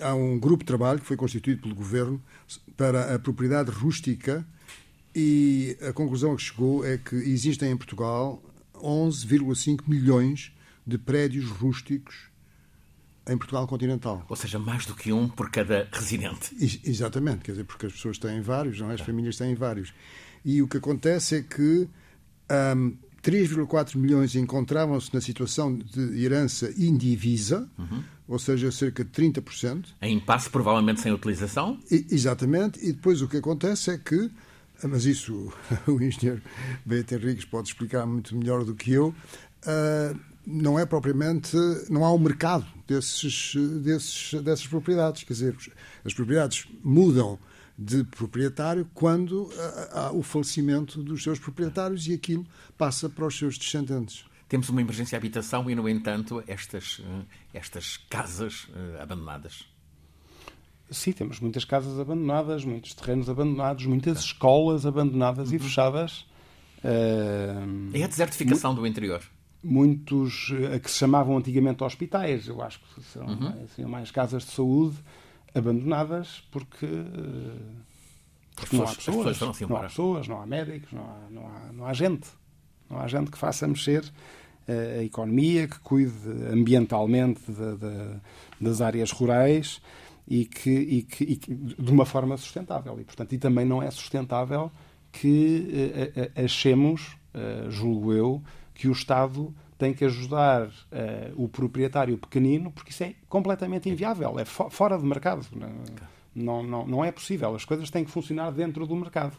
há 0.01 0.13
um 0.15 0.39
grupo 0.39 0.63
de 0.63 0.67
trabalho 0.67 1.00
que 1.00 1.05
foi 1.05 1.17
constituído 1.17 1.62
pelo 1.62 1.75
governo 1.75 2.22
para 2.75 3.15
a 3.15 3.20
propriedade 3.20 3.72
rústica 3.72 4.46
e 5.15 5.77
a 5.88 5.93
conclusão 5.93 6.34
a 6.34 6.36
que 6.36 6.41
chegou 6.41 6.86
é 6.86 6.98
que 6.98 7.15
existem 7.15 7.72
em 7.72 7.77
Portugal 7.77 8.41
11,5 8.75 9.82
milhões 9.88 10.51
de 10.86 10.98
prédios 10.98 11.50
rústicos 11.50 12.32
em 13.27 13.38
Portugal 13.38 13.65
continental. 13.67 14.25
Ou 14.27 14.36
seja, 14.36 14.60
mais 14.60 14.86
do 14.86 14.96
que 14.96 15.13
um 15.13 15.29
por 15.29 15.50
cada 15.50 15.88
residente. 15.91 16.55
exatamente, 16.84 17.43
quer 17.43 17.51
dizer, 17.51 17.63
porque 17.63 17.86
as 17.86 17.93
pessoas 17.93 18.17
têm 18.17 18.41
vários, 18.41 18.79
não 18.79 18.91
é? 18.91 18.96
as 18.96 19.01
famílias 19.01 19.38
têm 19.38 19.55
vários. 19.55 19.93
E 20.43 20.62
o 20.62 20.67
que 20.67 20.77
acontece 20.77 21.38
é 21.38 21.41
que 21.41 21.88
um, 22.75 22.98
3,4 23.24 23.96
milhões 23.96 24.36
encontravam-se 24.36 25.13
na 25.13 25.22
situação 25.22 25.75
de 25.77 26.24
herança 26.24 26.74
indivisa, 26.77 27.70
uhum 27.77 28.03
ou 28.27 28.39
seja, 28.39 28.72
cerca 28.72 29.03
de 29.03 29.12
30%. 29.12 29.86
Em 30.01 30.15
impasse, 30.15 30.50
provavelmente 30.50 31.01
sem 31.01 31.12
utilização? 31.12 31.77
E, 31.92 32.06
exatamente, 32.10 32.80
e 32.82 32.94
depois 32.94 33.22
o 33.22 33.27
que 33.27 33.38
acontece 33.38 33.92
é 33.92 33.98
que, 33.98 34.32
mas 34.84 35.06
isso 35.06 35.51
o 35.88 36.01
engenheiro 36.01 36.42
Beto 36.86 37.15
Henriques 37.15 37.46
pode 37.46 37.68
explicar 37.68 38.06
muito 38.06 38.36
melhor 38.36 38.63
do 38.63 38.74
que 38.74 38.92
eu, 38.92 39.10
uh, 39.10 40.20
não 40.46 40.77
é 40.77 40.86
propriamente, 40.86 41.56
não 41.89 42.03
há 42.03 42.13
um 42.13 42.20
mercado 42.20 42.65
desses, 42.88 43.53
desses, 43.82 44.34
dessas 44.42 44.68
propriedades. 44.68 45.24
Quer 45.24 45.34
dizer, 45.34 45.56
as 46.03 46.13
propriedades 46.13 46.68
mudam 46.84 47.39
de 47.77 48.03
proprietário 48.03 48.88
quando 48.94 49.50
há 49.92 50.12
o 50.12 50.22
falecimento 50.22 51.01
dos 51.01 51.24
seus 51.24 51.39
proprietários 51.39 52.08
e 52.08 52.13
aquilo 52.13 52.46
passa 52.77 53.10
para 53.10 53.25
os 53.25 53.38
seus 53.38 53.58
descendentes 53.58 54.25
temos 54.53 54.70
uma 54.70 54.82
emergência 54.82 55.18
de 55.18 55.25
habitação 55.25 55.68
e, 55.68 55.74
no 55.74 55.89
entanto, 55.89 56.44
estas, 56.46 57.01
eh, 57.03 57.25
estas 57.56 57.98
casas 57.98 58.65
uh, 58.65 59.01
abandonadas. 59.01 59.65
Sim, 60.92 61.12
temos 61.12 61.39
muitas 61.39 61.65
casas 61.65 62.00
abandonadas, 62.00 62.63
muitos 62.63 62.94
terrenos 62.94 63.27
abandonados, 63.27 63.88
muitas 63.88 64.20
escolas 64.20 64.86
abandonadas 64.86 65.50
uhum. 65.50 65.56
e 65.56 65.60
fechadas. 65.60 66.20
Uh, 66.84 67.89
é 67.96 68.03
a 68.03 68.08
desertificação 68.08 68.75
do 68.75 68.86
interior. 68.86 69.24
Muitos 69.63 70.51
a 70.72 70.77
que 70.77 70.92
se 70.92 71.00
chamavam 71.00 71.36
antigamente 71.36 71.84
hospitais, 71.84 72.48
eu 72.48 72.62
acho 72.62 72.80
que 72.80 73.01
são 73.06 73.25
uhum. 73.25 73.68
seriam 73.70 73.89
mais 73.89 74.12
casas 74.12 74.44
de 74.44 74.51
saúde 74.51 74.98
abandonadas 75.55 76.43
porque, 76.51 76.88
porque 78.55 78.75
não 78.75 78.83
há 78.83 78.95
pessoas, 78.95 79.39
não 79.62 79.77
há 79.77 79.81
pessoas, 79.81 80.27
não 80.27 80.41
há 80.41 80.45
médicos, 80.45 80.91
não 80.91 81.03
há, 81.03 81.29
não 81.29 81.48
há, 81.48 81.74
não 81.74 81.86
há 81.86 81.93
gente. 81.93 82.27
Não 82.89 83.00
há 83.00 83.07
gente 83.07 83.31
que 83.31 83.38
faça 83.38 83.67
mexer 83.67 84.03
a 84.67 85.03
economia, 85.03 85.67
que 85.67 85.79
cuide 85.79 86.29
ambientalmente 86.51 87.41
de, 87.51 87.77
de, 87.77 88.19
das 88.62 88.81
áreas 88.81 89.12
rurais 89.12 89.81
e 90.27 90.45
que, 90.45 90.69
e 90.69 91.01
que, 91.03 91.24
e 91.24 91.36
que, 91.36 91.53
de 91.53 91.91
uma 91.91 92.05
forma 92.05 92.38
sustentável. 92.38 93.00
E, 93.00 93.03
portanto, 93.03 93.33
e 93.33 93.38
também 93.38 93.65
não 93.65 93.81
é 93.81 93.91
sustentável 93.91 94.72
que 95.12 95.67
uh, 96.36 96.43
achemos, 96.43 97.15
uh, 97.33 97.69
julgo 97.69 98.13
eu, 98.13 98.41
que 98.74 98.88
o 98.88 98.91
Estado 98.91 99.53
tem 99.84 99.94
que 99.94 100.06
ajudar 100.06 100.68
uh, 100.68 100.72
o 101.36 101.50
proprietário 101.50 102.18
pequenino, 102.18 102.72
porque 102.72 102.92
isso 102.92 103.04
é 103.04 103.13
completamente 103.28 103.90
inviável, 103.90 104.40
é 104.40 104.46
fo 104.46 104.70
fora 104.70 104.98
do 104.98 105.06
mercado. 105.06 105.46
Não, 106.34 106.63
não, 106.63 106.88
não 106.88 107.04
é 107.04 107.12
possível. 107.12 107.54
As 107.54 107.66
coisas 107.66 107.90
têm 107.90 108.06
que 108.06 108.10
funcionar 108.10 108.52
dentro 108.52 108.88
do 108.88 108.96
mercado. 108.96 109.36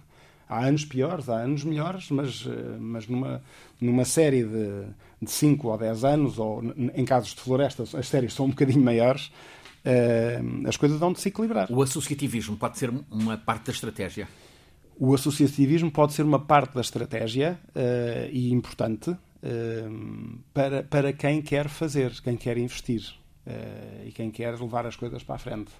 Há 0.47 0.67
anos 0.67 0.85
piores, 0.85 1.31
há 1.31 1.37
anos 1.37 1.65
melhores, 1.65 2.11
mas, 2.11 2.47
mas 2.79 3.09
numa, 3.09 3.43
numa 3.81 4.05
série 4.05 4.45
de, 4.45 4.85
de 5.23 5.31
5 5.31 5.67
ou 5.67 5.79
10 5.79 6.05
anos, 6.05 6.39
ou 6.39 6.63
em 6.95 7.05
casos 7.07 7.35
de 7.35 7.41
florestas, 7.41 7.95
as 7.95 8.07
séries 8.07 8.35
são 8.35 8.45
um 8.45 8.51
bocadinho 8.51 8.85
maiores, 8.85 9.29
uh, 9.87 10.69
as 10.69 10.77
coisas 10.77 10.99
vão 10.99 11.15
de 11.15 11.21
se 11.21 11.31
equilibrar. 11.31 11.73
O 11.73 11.81
associativismo 11.81 12.59
pode 12.59 12.79
ser 12.79 12.93
uma 13.11 13.39
parte 13.39 13.65
da 13.69 13.73
estratégia? 13.73 14.29
O 15.01 15.15
associativismo 15.15 15.91
pode 15.91 16.13
ser 16.13 16.23
uma 16.23 16.39
parte 16.39 16.75
da 16.75 16.83
estratégia 16.83 17.59
uh, 17.71 18.29
e 18.31 18.53
importante 18.53 19.17
para, 20.53 20.83
para 20.83 21.13
quem 21.13 21.43
quer 21.43 21.69
fazer, 21.69 22.13
quem 22.23 22.37
quer 22.37 22.57
investir 22.57 23.03
e 24.07 24.13
quem 24.13 24.31
quer 24.31 24.59
levar 24.59 24.87
as 24.87 24.97
coisas 24.97 25.23
para 25.23 25.35
a 25.35 25.39
frente. 25.39 25.71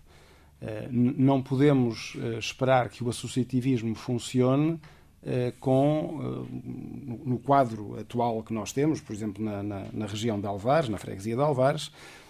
não 0.91 1.43
podemos 1.43 2.15
esperar 2.39 2.91
que 2.91 3.03
o 3.03 3.09
associativismo 3.09 3.95
funcione 3.95 4.79
eh, 5.27 5.55
com, 5.59 6.21
eh, 6.21 7.25
no 7.25 7.39
quadro 7.39 7.99
atual 7.99 8.43
que 8.43 8.53
nós 8.53 8.73
temos, 8.73 9.01
por 9.01 9.15
exemplo, 9.15 9.43
na, 9.43 9.63
na, 9.63 9.87
na 9.91 10.07
região 10.07 10.39
de 10.39 10.47
Alvares, 10.47 10.91
na 10.91 10.99
freguesia 10.99 11.35
de 11.35 11.41
Alvares, 11.41 11.91
eh, 11.91 12.24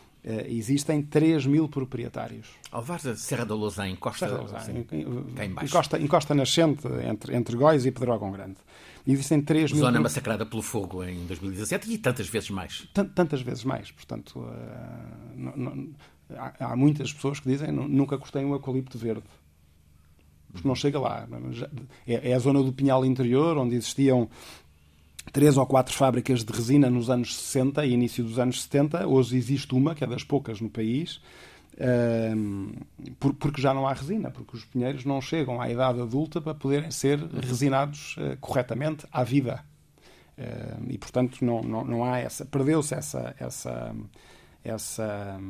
existem 0.49 1.03
3 1.03 1.47
mil 1.47 1.69
proprietários. 1.69 2.49
Alvares, 2.73 3.07
a 3.07 3.17
Serra 3.17 3.45
da 3.45 3.55
Lousã, 3.55 3.87
encosta, 3.89 4.27
Serra 4.27 4.39
da 4.39 4.43
Lousã, 4.43 4.57
assim, 4.57 4.87
encosta, 5.63 5.99
encosta 5.99 6.35
nascente 6.35 6.87
entre, 7.09 7.37
entre 7.37 7.57
Góis 7.57 7.85
e 7.85 7.91
Pedrógão 7.91 8.33
Grande. 8.33 8.57
Existem 9.07 9.43
3 9.43 9.73
mil... 9.73 9.83
Zona 9.83 10.01
massacrada 10.01 10.47
pelo 10.47 10.63
fogo 10.63 11.05
em 11.05 11.27
2017 11.27 11.93
e 11.93 11.99
tantas 11.99 12.27
vezes 12.27 12.49
mais. 12.49 12.89
Tantas 13.15 13.43
vezes 13.43 13.65
mais. 13.65 13.91
Portanto, 13.91 14.39
uh, 14.39 15.37
não, 15.37 15.57
não, 15.57 15.89
há, 16.31 16.73
há, 16.73 16.77
muitas 16.77 17.13
pessoas 17.13 17.39
que 17.39 17.49
dizem 17.49 17.71
nunca 17.71 18.17
gostei 18.17 18.43
um 18.45 18.53
eucalipto 18.53 18.97
verde 18.97 19.23
porque 20.55 20.69
não 20.69 20.75
chega 20.75 20.99
lá. 21.01 21.27
É, 22.07 22.31
é 22.31 22.35
a 22.35 22.39
zona 22.39 22.63
do 22.63 22.73
Pinhal 22.73 23.05
Interior, 23.05 23.59
onde 23.59 23.75
existiam 23.75 24.31
três 25.33 25.57
ou 25.57 25.67
quatro 25.67 25.95
fábricas 25.95 26.45
de 26.45 26.53
resina 26.53 26.89
nos 26.91 27.11
anos 27.11 27.37
60 27.37 27.85
e 27.87 27.93
início 27.93 28.23
dos 28.23 28.39
anos 28.39 28.63
70. 28.63 29.07
Hoje 29.07 29.37
existe 29.37 29.75
uma, 29.75 29.95
que 29.95 30.05
é 30.05 30.07
das 30.07 30.23
poucas 30.23 30.61
no 30.61 30.71
país, 30.71 31.21
porque 33.41 33.61
já 33.61 33.75
não 33.75 33.87
há 33.87 33.93
resina, 33.93 34.31
porque 34.31 34.57
os 34.57 34.65
pinheiros 34.65 35.05
não 35.05 35.21
chegam 35.21 35.61
à 35.61 35.69
idade 35.69 36.01
adulta 36.01 36.41
para 36.41 36.55
poderem 36.55 36.91
ser 36.91 37.19
resinados 37.19 38.17
uh, 38.17 38.37
corretamente 38.41 39.07
à 39.11 39.25
vida. 39.25 39.65
Uh, 40.39 40.85
e, 40.89 40.99
portanto, 40.99 41.45
não, 41.45 41.63
não, 41.63 41.85
não 41.85 42.05
há 42.05 42.19
essa. 42.19 42.45
Perdeu-se 42.45 42.95
essa, 42.95 43.35
essa, 43.39 43.95
essa 44.63 45.41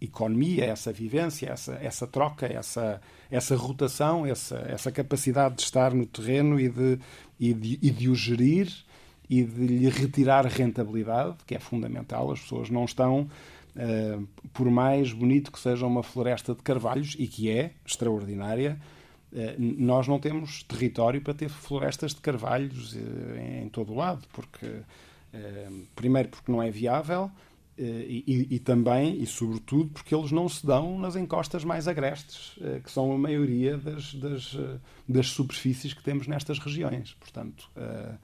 economia, 0.00 0.64
essa 0.64 0.92
vivência, 0.92 1.50
essa, 1.50 1.74
essa 1.74 2.06
troca, 2.06 2.46
essa, 2.46 3.00
essa 3.30 3.54
rotação, 3.54 4.24
essa, 4.24 4.56
essa 4.68 4.90
capacidade 4.90 5.56
de 5.56 5.62
estar 5.62 5.92
no 5.92 6.06
terreno 6.06 6.58
e 6.58 6.68
de, 6.68 6.98
e 7.38 7.52
de, 7.52 7.78
e 7.82 7.90
de 7.90 8.08
o 8.08 8.14
gerir 8.14 8.72
e 9.32 9.44
de 9.44 9.66
lhe 9.66 9.88
retirar 9.88 10.44
rentabilidade, 10.44 11.36
que 11.46 11.54
é 11.54 11.58
fundamental. 11.58 12.30
As 12.30 12.40
pessoas 12.40 12.68
não 12.68 12.84
estão 12.84 13.28
Uh, 13.74 14.28
por 14.52 14.70
mais 14.70 15.14
bonito 15.14 15.50
que 15.50 15.58
seja 15.58 15.86
uma 15.86 16.02
floresta 16.02 16.54
de 16.54 16.60
carvalhos, 16.60 17.16
e 17.18 17.26
que 17.26 17.48
é 17.48 17.72
extraordinária, 17.86 18.78
uh, 19.32 19.36
nós 19.58 20.06
não 20.06 20.18
temos 20.18 20.62
território 20.64 21.22
para 21.22 21.32
ter 21.32 21.48
florestas 21.48 22.12
de 22.12 22.20
carvalhos 22.20 22.92
uh, 22.92 22.98
em 23.64 23.70
todo 23.70 23.94
o 23.94 23.96
lado, 23.96 24.28
porque, 24.30 24.82
primeiro, 25.96 26.28
porque 26.28 26.52
não 26.52 26.62
é 26.62 26.70
viável, 26.70 27.30
e, 27.78 28.48
e, 28.50 28.58
também, 28.58 29.22
e 29.22 29.26
sobretudo, 29.26 29.88
porque 29.88 30.14
eles 30.14 30.30
não 30.30 30.46
se 30.50 30.66
dão 30.66 30.98
nas 30.98 31.16
encostas 31.16 31.64
mais 31.64 31.88
agrestes, 31.88 32.58
que 32.84 32.90
são 32.90 33.10
a 33.10 33.16
maioria 33.16 33.78
das, 33.78 34.12
das, 34.12 34.58
das 35.08 35.28
superfícies 35.28 35.94
que 35.94 36.02
temos 36.02 36.26
nestas 36.26 36.58
regiões. 36.58 37.14
Portanto, 37.18 37.70
eh, 37.74 38.14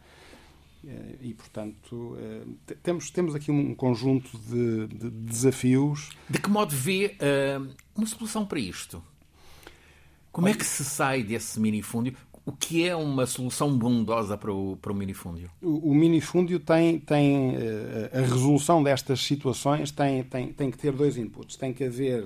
e, 0.84 1.34
portanto, 1.34 2.16
eh, 2.20 2.74
temos, 2.82 3.10
temos 3.10 3.34
aqui 3.34 3.50
um 3.50 3.74
conjunto 3.74 4.38
de, 4.38 4.86
de 4.86 5.10
desafios. 5.10 6.10
De 6.30 6.40
que 6.40 6.48
modo 6.48 6.74
vê 6.74 7.16
uh, 7.16 7.68
uma 7.96 8.06
solução 8.06 8.46
para 8.46 8.60
isto? 8.60 9.02
Como 10.30 10.46
é 10.46 10.54
que 10.54 10.64
se 10.64 10.84
sai 10.84 11.22
desse 11.22 11.58
minifúndio? 11.58 12.14
O 12.46 12.52
que 12.52 12.86
é 12.86 12.94
uma 12.94 13.26
solução 13.26 13.76
bondosa 13.76 14.38
para 14.38 14.52
o, 14.52 14.76
para 14.76 14.92
o 14.92 14.94
minifúndio? 14.94 15.50
O, 15.60 15.90
o 15.90 15.94
minifúndio 15.94 16.60
tem, 16.60 16.98
tem 17.00 17.56
a 18.12 18.20
resolução 18.20 18.82
destas 18.82 19.20
situações 19.20 19.90
tem, 19.90 20.22
tem, 20.22 20.52
tem 20.52 20.70
que 20.70 20.78
ter 20.78 20.92
dois 20.92 21.16
inputs. 21.16 21.56
Tem 21.56 21.74
que 21.74 21.84
haver 21.84 22.24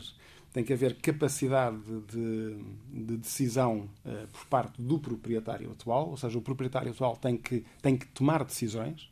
tem 0.53 0.63
que 0.63 0.73
haver 0.73 0.97
capacidade 0.97 1.79
de, 2.13 2.57
de 2.93 3.17
decisão 3.17 3.89
uh, 4.05 4.27
por 4.29 4.45
parte 4.47 4.81
do 4.81 4.99
proprietário 4.99 5.71
atual, 5.71 6.11
ou 6.11 6.17
seja, 6.17 6.39
o 6.39 6.43
proprietário 6.43 6.91
atual 6.93 7.17
tem 7.17 7.37
que, 7.37 7.65
tem 7.81 7.97
que 7.97 8.07
tomar 8.09 8.45
decisões. 8.45 9.11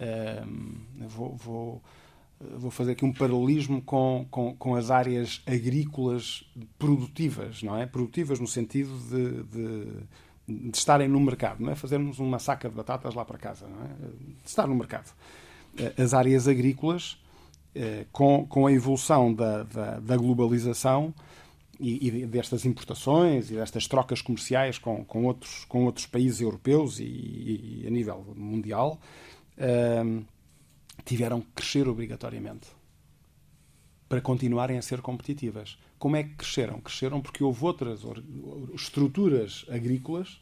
Uh, 0.00 1.06
vou, 1.08 1.36
vou, 1.36 1.82
vou, 2.58 2.70
fazer 2.70 2.92
aqui 2.92 3.04
um 3.04 3.12
paralelismo 3.12 3.80
com, 3.80 4.26
com, 4.30 4.54
com, 4.56 4.74
as 4.74 4.90
áreas 4.90 5.40
agrícolas 5.46 6.44
produtivas, 6.78 7.62
não 7.62 7.76
é? 7.76 7.86
Produtivas 7.86 8.40
no 8.40 8.46
sentido 8.46 8.98
de, 9.08 9.42
de, 9.44 10.62
de, 10.68 10.76
estarem 10.76 11.08
no 11.08 11.20
mercado, 11.20 11.62
não 11.62 11.70
é? 11.70 11.76
Fazermos 11.76 12.18
uma 12.18 12.40
saca 12.40 12.68
de 12.68 12.74
batatas 12.74 13.14
lá 13.14 13.24
para 13.24 13.38
casa, 13.38 13.66
não 13.68 13.84
é? 13.84 13.88
De 14.42 14.48
estar 14.48 14.66
no 14.66 14.74
mercado. 14.74 15.14
As 15.96 16.12
áreas 16.12 16.48
agrícolas 16.48 17.18
eh, 17.18 17.25
com, 18.12 18.46
com 18.46 18.66
a 18.66 18.72
evolução 18.72 19.34
da, 19.34 19.62
da, 19.64 20.00
da 20.00 20.16
globalização 20.16 21.14
e, 21.78 22.08
e, 22.08 22.26
destas 22.26 22.64
importações 22.64 23.50
e 23.50 23.54
destas 23.54 23.86
trocas 23.86 24.22
comerciais 24.22 24.78
com, 24.78 25.04
com, 25.04 25.24
outros, 25.24 25.64
com 25.66 25.84
outros 25.84 26.06
países 26.06 26.40
europeus 26.40 26.98
e, 26.98 27.04
e 27.04 27.84
a 27.86 27.90
nível 27.90 28.34
mundial, 28.36 29.00
uh, 29.58 30.24
tiveram 31.04 31.40
que 31.40 31.48
crescer 31.54 31.88
obrigatoriamente 31.88 32.68
para 34.08 34.20
continuarem 34.20 34.78
a 34.78 34.82
ser 34.82 35.00
competitivas. 35.00 35.76
Como 35.98 36.16
é 36.16 36.22
que 36.22 36.34
cresceram? 36.36 36.80
Cresceram 36.80 37.20
porque 37.20 37.42
houve 37.42 37.64
outras 37.64 38.00
estruturas 38.74 39.64
agrícolas 39.68 40.40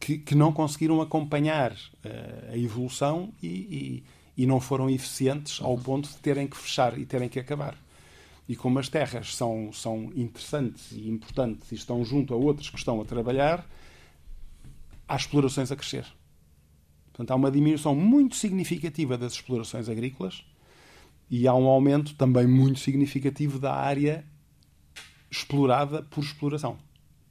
que, 0.00 0.18
que 0.18 0.34
não 0.34 0.52
conseguiram 0.52 1.00
acompanhar 1.00 1.72
uh, 1.72 2.52
a 2.52 2.56
evolução 2.56 3.32
e, 3.42 4.02
e 4.36 4.46
não 4.46 4.60
foram 4.60 4.90
eficientes 4.90 5.60
ao 5.62 5.76
ponto 5.78 6.08
de 6.08 6.16
terem 6.16 6.46
que 6.46 6.56
fechar 6.56 6.98
e 6.98 7.06
terem 7.06 7.28
que 7.28 7.38
acabar. 7.38 7.76
E 8.48 8.54
como 8.54 8.78
as 8.78 8.88
terras 8.88 9.34
são, 9.34 9.72
são 9.72 10.12
interessantes 10.14 10.92
e 10.92 11.08
importantes 11.08 11.72
e 11.72 11.74
estão 11.74 12.04
junto 12.04 12.34
a 12.34 12.36
outros 12.36 12.70
que 12.70 12.78
estão 12.78 13.00
a 13.00 13.04
trabalhar, 13.04 13.66
há 15.08 15.16
explorações 15.16 15.72
a 15.72 15.76
crescer. 15.76 16.06
Portanto, 17.06 17.30
há 17.30 17.34
uma 17.34 17.50
diminuição 17.50 17.94
muito 17.94 18.36
significativa 18.36 19.16
das 19.16 19.32
explorações 19.32 19.88
agrícolas 19.88 20.44
e 21.30 21.48
há 21.48 21.54
um 21.54 21.66
aumento 21.66 22.14
também 22.14 22.46
muito 22.46 22.78
significativo 22.78 23.58
da 23.58 23.74
área 23.74 24.24
explorada 25.30 26.02
por 26.02 26.22
exploração. 26.22 26.78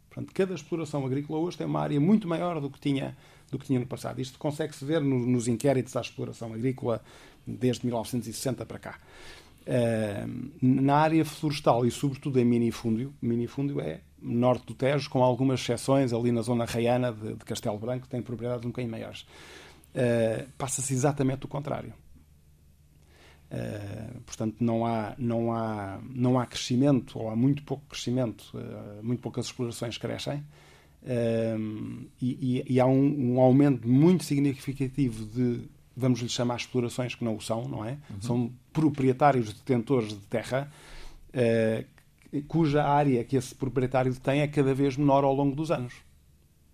Portanto, 0.10 0.34
cada 0.34 0.54
exploração 0.54 1.06
agrícola 1.06 1.40
hoje 1.40 1.58
tem 1.58 1.68
uma 1.68 1.82
área 1.82 2.00
muito 2.00 2.28
maior 2.28 2.60
do 2.60 2.70
que 2.70 2.80
tinha 2.80 3.16
do 3.52 3.60
que 3.60 3.66
tinha 3.66 3.80
no 3.80 3.86
passado. 3.86 4.20
Isto 4.20 4.38
consegue-se 4.38 4.84
ver 4.84 5.02
no, 5.02 5.20
nos 5.20 5.48
inquéritos 5.48 5.96
à 5.96 6.02
exploração 6.02 6.54
agrícola 6.54 7.02
desde 7.46 7.86
1960 7.86 8.66
para 8.66 8.80
cá. 8.80 9.00
Uh, 9.66 10.52
na 10.62 10.96
área 10.96 11.26
florestal 11.26 11.86
e 11.86 11.92
sobretudo 11.92 12.40
em 12.40 12.46
minifúndio, 12.46 13.14
minifúndio 13.22 13.82
é 13.82 14.02
norte 14.22 14.66
do 14.68 14.74
Tejo, 14.76 15.10
com 15.10 15.24
algumas 15.24 15.60
exceções 15.60 16.14
ali 16.14 16.32
na 16.32 16.42
zona 16.42 16.66
raiana 16.66 17.12
de, 17.12 17.36
de 17.36 17.46
Castelo 17.46 17.78
Branco, 17.78 18.08
tem 18.08 18.22
propriedades 18.22 18.66
um 18.66 18.70
bocadinho 18.70 18.92
maiores. 18.92 19.22
Uh, 19.94 20.48
Passa-se 20.58 20.94
exatamente 20.94 21.46
o 21.46 21.48
contrário. 21.48 21.94
Uh, 23.52 24.22
portanto, 24.22 24.58
não 24.60 24.86
há, 24.86 25.14
não, 25.18 25.54
há, 25.54 26.00
não 26.10 26.40
há 26.40 26.46
crescimento, 26.46 27.18
ou 27.20 27.30
há 27.30 27.36
muito 27.36 27.64
pouco 27.64 27.86
crescimento, 27.88 28.52
uh, 28.54 29.04
muito 29.04 29.22
poucas 29.22 29.46
explorações 29.46 29.98
crescem, 29.98 30.44
um, 31.06 32.08
e, 32.20 32.64
e, 32.68 32.80
há 32.80 32.86
um, 32.86 33.34
um, 33.34 33.40
aumento 33.40 33.88
muito 33.88 34.24
significativo 34.24 35.24
de, 35.26 35.70
vamos 35.96 36.20
lhe 36.20 36.30
chamar 36.30 36.56
explorações 36.56 37.14
que 37.14 37.24
não 37.24 37.36
o 37.36 37.42
são, 37.42 37.68
não 37.68 37.86
é? 37.86 37.92
Uhum. 38.10 38.22
São 38.22 38.52
proprietários 38.74 39.54
detentores 39.54 40.10
de 40.10 40.26
terra, 40.28 40.72
uh, 41.30 42.42
cuja 42.48 42.84
área 42.84 43.24
que 43.24 43.38
esse 43.38 43.54
proprietário 43.54 44.14
tem 44.16 44.42
é 44.42 44.48
cada 44.48 44.74
vez 44.74 44.98
menor 44.98 45.24
ao 45.24 45.34
longo 45.34 45.56
dos 45.56 45.70
anos. 45.70 45.94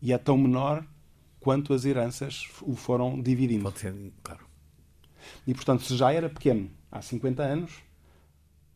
E 0.01 0.13
é 0.13 0.17
tão 0.17 0.37
menor 0.37 0.85
quanto 1.39 1.73
as 1.73 1.83
heranças 1.83 2.47
o 2.61 2.75
foram 2.75 3.21
dividindo. 3.21 3.63
Pode 3.63 3.79
ser, 3.79 3.93
claro. 4.23 4.45
E, 5.45 5.53
portanto, 5.53 5.83
se 5.83 5.95
já 5.97 6.11
era 6.13 6.29
pequeno 6.29 6.69
há 6.89 7.01
50 7.01 7.43
anos, 7.43 7.73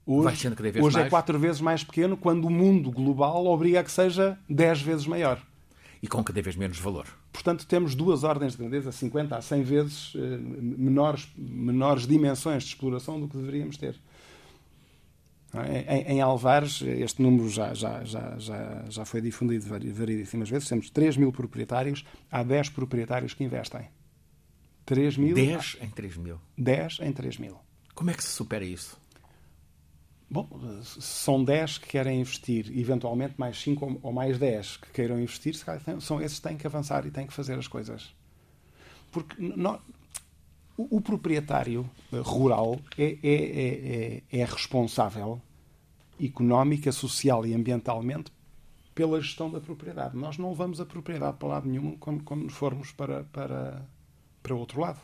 Hoje, 0.05 0.47
hoje 0.81 0.99
é 0.99 1.09
quatro 1.09 1.39
vezes 1.39 1.59
mais 1.59 1.83
pequeno 1.83 2.15
quando 2.15 2.45
o 2.45 2.49
mundo 2.49 2.91
global 2.91 3.47
obriga 3.47 3.79
a 3.79 3.83
que 3.83 3.91
seja 3.91 4.37
dez 4.47 4.79
vezes 4.79 5.07
maior. 5.07 5.41
E 6.01 6.07
com 6.07 6.23
cada 6.23 6.41
vez 6.41 6.55
menos 6.55 6.77
valor. 6.77 7.07
Portanto, 7.33 7.65
temos 7.65 7.95
duas 7.95 8.23
ordens 8.23 8.51
de 8.51 8.59
grandeza, 8.59 8.91
50 8.91 9.35
a 9.35 9.41
100 9.41 9.63
vezes 9.63 10.13
eh, 10.15 10.37
menores, 10.37 11.27
menores 11.35 12.05
dimensões 12.05 12.63
de 12.63 12.69
exploração 12.69 13.19
do 13.19 13.27
que 13.27 13.35
deveríamos 13.35 13.77
ter. 13.77 13.95
É? 15.53 15.95
Em, 15.97 16.17
em 16.17 16.21
Alvares, 16.21 16.81
este 16.81 17.21
número 17.21 17.49
já, 17.49 17.73
já, 17.73 18.03
já, 18.03 18.37
já, 18.37 18.85
já 18.87 19.05
foi 19.05 19.21
difundido 19.21 19.65
variedíssimas 19.67 20.49
vezes. 20.49 20.67
Temos 20.67 20.89
3 20.89 21.17
mil 21.17 21.31
proprietários, 21.31 22.05
há 22.29 22.43
10 22.43 22.69
proprietários 22.69 23.33
que 23.33 23.43
investem. 23.43 23.87
3 24.85 25.17
mil. 25.17 25.33
10 25.33 25.77
em 25.81 25.89
3 25.89 26.17
mil. 26.17 26.39
10 26.57 26.99
em 27.01 27.11
3 27.11 27.37
mil. 27.39 27.57
Como 27.95 28.11
é 28.11 28.13
que 28.13 28.23
se 28.23 28.29
supera 28.29 28.63
isso? 28.63 28.99
Bom, 30.29 30.49
são 30.83 31.43
10 31.43 31.77
que 31.77 31.87
querem 31.87 32.19
investir, 32.19 32.71
eventualmente 32.75 33.35
mais 33.37 33.61
5 33.61 33.99
ou 34.01 34.11
mais 34.11 34.39
10 34.39 34.77
que 34.77 34.91
queiram 34.91 35.19
investir, 35.19 35.55
são 35.99 36.19
esses 36.19 36.39
que 36.39 36.47
têm 36.47 36.57
que 36.57 36.65
avançar 36.65 37.05
e 37.05 37.11
têm 37.11 37.27
que 37.27 37.33
fazer 37.33 37.57
as 37.57 37.67
coisas. 37.67 38.13
Porque 39.11 39.35
o, 40.77 40.97
o, 40.97 41.01
proprietário 41.01 41.89
eh, 42.11 42.17
rural 42.19 42.79
é, 42.97 43.17
é, 43.23 43.33
é, 43.33 44.23
é, 44.31 44.39
é 44.39 44.45
responsável 44.45 45.39
económica, 46.19 46.91
social 46.91 47.45
e 47.45 47.53
ambientalmente 47.53 48.31
pela 48.93 49.21
gestão 49.21 49.51
da 49.51 49.59
propriedade. 49.59 50.17
Nós 50.17 50.37
não 50.37 50.53
vamos 50.53 50.81
a 50.81 50.85
propriedade 50.85 51.37
para 51.37 51.47
lado 51.49 51.69
nenhum 51.69 51.97
quando, 51.97 52.23
quando 52.23 52.49
formos 52.49 52.91
para, 52.91 53.25
para, 53.25 53.85
para 54.41 54.55
outro 54.55 54.81
lado. 54.81 54.99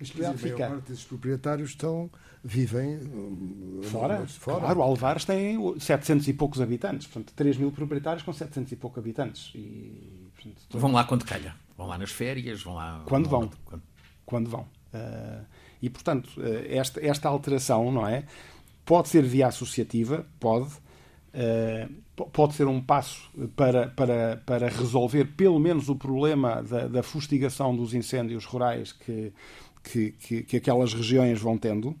Isto 0.00 0.24
a 0.24 0.32
maior 0.32 0.58
parte 0.58 0.88
desses 0.88 1.04
proprietários 1.04 1.70
estão, 1.70 2.10
vivem 2.42 2.96
uh, 2.96 3.82
fora. 3.82 4.26
fora. 4.26 4.60
Claro, 4.60 4.82
Alvares 4.82 5.24
tem 5.24 5.58
700 5.78 6.28
e 6.28 6.32
poucos 6.32 6.60
habitantes. 6.60 7.06
Portanto, 7.06 7.34
3 7.36 7.58
mil 7.58 7.70
proprietários 7.70 8.22
com 8.22 8.32
700 8.32 8.72
e 8.72 8.76
poucos 8.76 8.98
habitantes. 8.98 9.52
E, 9.54 10.30
portanto, 10.34 10.78
Vão 10.78 10.92
lá 10.92 11.04
quando 11.04 11.24
calha. 11.24 11.54
Vão 11.76 11.86
lá 11.86 11.98
nas 11.98 12.10
férias, 12.10 12.62
vão 12.62 12.74
lá... 12.74 13.02
Quando 13.06 13.28
vão. 13.28 13.40
vão. 13.40 13.50
Quando... 13.64 13.82
quando 14.24 14.50
vão. 14.50 14.62
Uh, 14.62 15.44
e, 15.82 15.90
portanto, 15.90 16.28
uh, 16.38 16.64
esta, 16.68 17.04
esta 17.04 17.28
alteração, 17.28 17.92
não 17.92 18.06
é? 18.06 18.24
Pode 18.84 19.08
ser 19.08 19.22
via 19.22 19.48
associativa, 19.48 20.26
pode. 20.38 20.70
Uh, 21.32 22.00
pode 22.32 22.54
ser 22.54 22.66
um 22.66 22.80
passo 22.80 23.30
para, 23.54 23.88
para, 23.88 24.42
para 24.44 24.68
resolver 24.68 25.24
pelo 25.36 25.58
menos 25.58 25.88
o 25.88 25.94
problema 25.94 26.62
da, 26.62 26.88
da 26.88 27.02
fustigação 27.02 27.74
dos 27.74 27.94
incêndios 27.94 28.44
rurais 28.44 28.92
que, 28.92 29.32
que, 29.82 30.12
que, 30.12 30.42
que 30.42 30.56
aquelas 30.56 30.94
regiões 30.94 31.40
vão 31.40 31.56
tendo. 31.56 31.96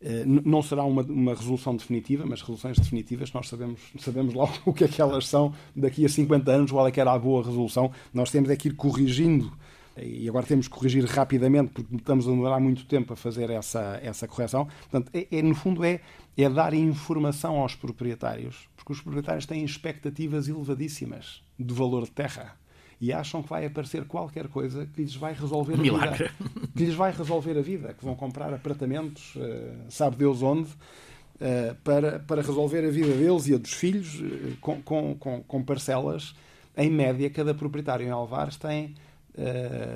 Eh, 0.00 0.24
não 0.26 0.62
será 0.62 0.84
uma, 0.84 1.02
uma, 1.02 1.34
resolução 1.34 1.74
definitiva, 1.74 2.26
mas 2.26 2.40
resoluções 2.40 2.78
definitivas 2.78 3.32
nós 3.32 3.48
sabemos, 3.48 3.80
sabemos 3.98 4.34
logo 4.34 4.52
o 4.66 4.72
que 4.72 4.84
é 4.84 4.88
que 4.88 5.00
elas 5.00 5.26
são 5.26 5.54
daqui 5.74 6.04
a 6.04 6.08
50 6.08 6.50
anos, 6.50 6.70
qual 6.70 6.86
é 6.86 6.90
que 6.90 7.00
era 7.00 7.12
a 7.12 7.18
boa 7.18 7.42
resolução. 7.42 7.90
Nós 8.12 8.30
temos 8.30 8.50
é 8.50 8.56
que 8.56 8.68
ir 8.68 8.74
corrigindo 8.74 9.50
e 9.96 10.28
agora 10.28 10.44
temos 10.44 10.66
que 10.66 10.74
corrigir 10.74 11.04
rapidamente 11.04 11.70
porque 11.72 11.94
estamos 11.94 12.26
a 12.26 12.30
demorar 12.30 12.58
muito 12.58 12.84
tempo 12.84 13.12
a 13.12 13.16
fazer 13.16 13.48
essa, 13.50 13.98
essa 14.02 14.26
correção. 14.26 14.66
Portanto, 14.90 15.10
é, 15.14 15.38
é, 15.38 15.42
no 15.42 15.54
fundo 15.54 15.84
é, 15.84 16.00
é 16.36 16.48
dar 16.50 16.74
informação 16.74 17.56
aos 17.60 17.74
proprietários, 17.76 18.68
porque 18.76 18.92
os 18.92 19.00
proprietários 19.00 19.46
têm 19.46 19.64
expectativas 19.64 20.48
elevadíssimas 20.48 21.42
de 21.58 21.72
valor 21.72 22.04
de 22.04 22.10
terra 22.10 22.56
e 23.04 23.12
acham 23.12 23.42
que 23.42 23.50
vai 23.50 23.66
aparecer 23.66 24.06
qualquer 24.06 24.48
coisa 24.48 24.86
que 24.86 25.02
lhes 25.02 25.14
vai 25.14 25.34
resolver 25.34 25.74
a 25.74 25.76
Milagre. 25.76 26.24
vida. 26.24 26.68
Que 26.74 26.86
lhes 26.86 26.94
vai 26.94 27.12
resolver 27.12 27.58
a 27.58 27.60
vida, 27.60 27.92
que 27.92 28.02
vão 28.02 28.16
comprar 28.16 28.52
apartamentos, 28.54 29.36
uh, 29.36 29.76
sabe 29.90 30.16
Deus 30.16 30.42
onde, 30.42 30.70
uh, 30.70 31.74
para, 31.84 32.20
para 32.20 32.40
resolver 32.40 32.82
a 32.82 32.90
vida 32.90 33.12
deles 33.12 33.46
e 33.46 33.54
a 33.54 33.58
dos 33.58 33.74
filhos 33.74 34.20
uh, 34.20 34.56
com, 34.58 34.80
com, 34.80 35.42
com, 35.46 35.62
parcelas. 35.62 36.34
Em 36.74 36.90
média, 36.90 37.28
cada 37.28 37.52
proprietário 37.52 38.06
em 38.06 38.10
Alvares 38.10 38.56
tem 38.56 38.94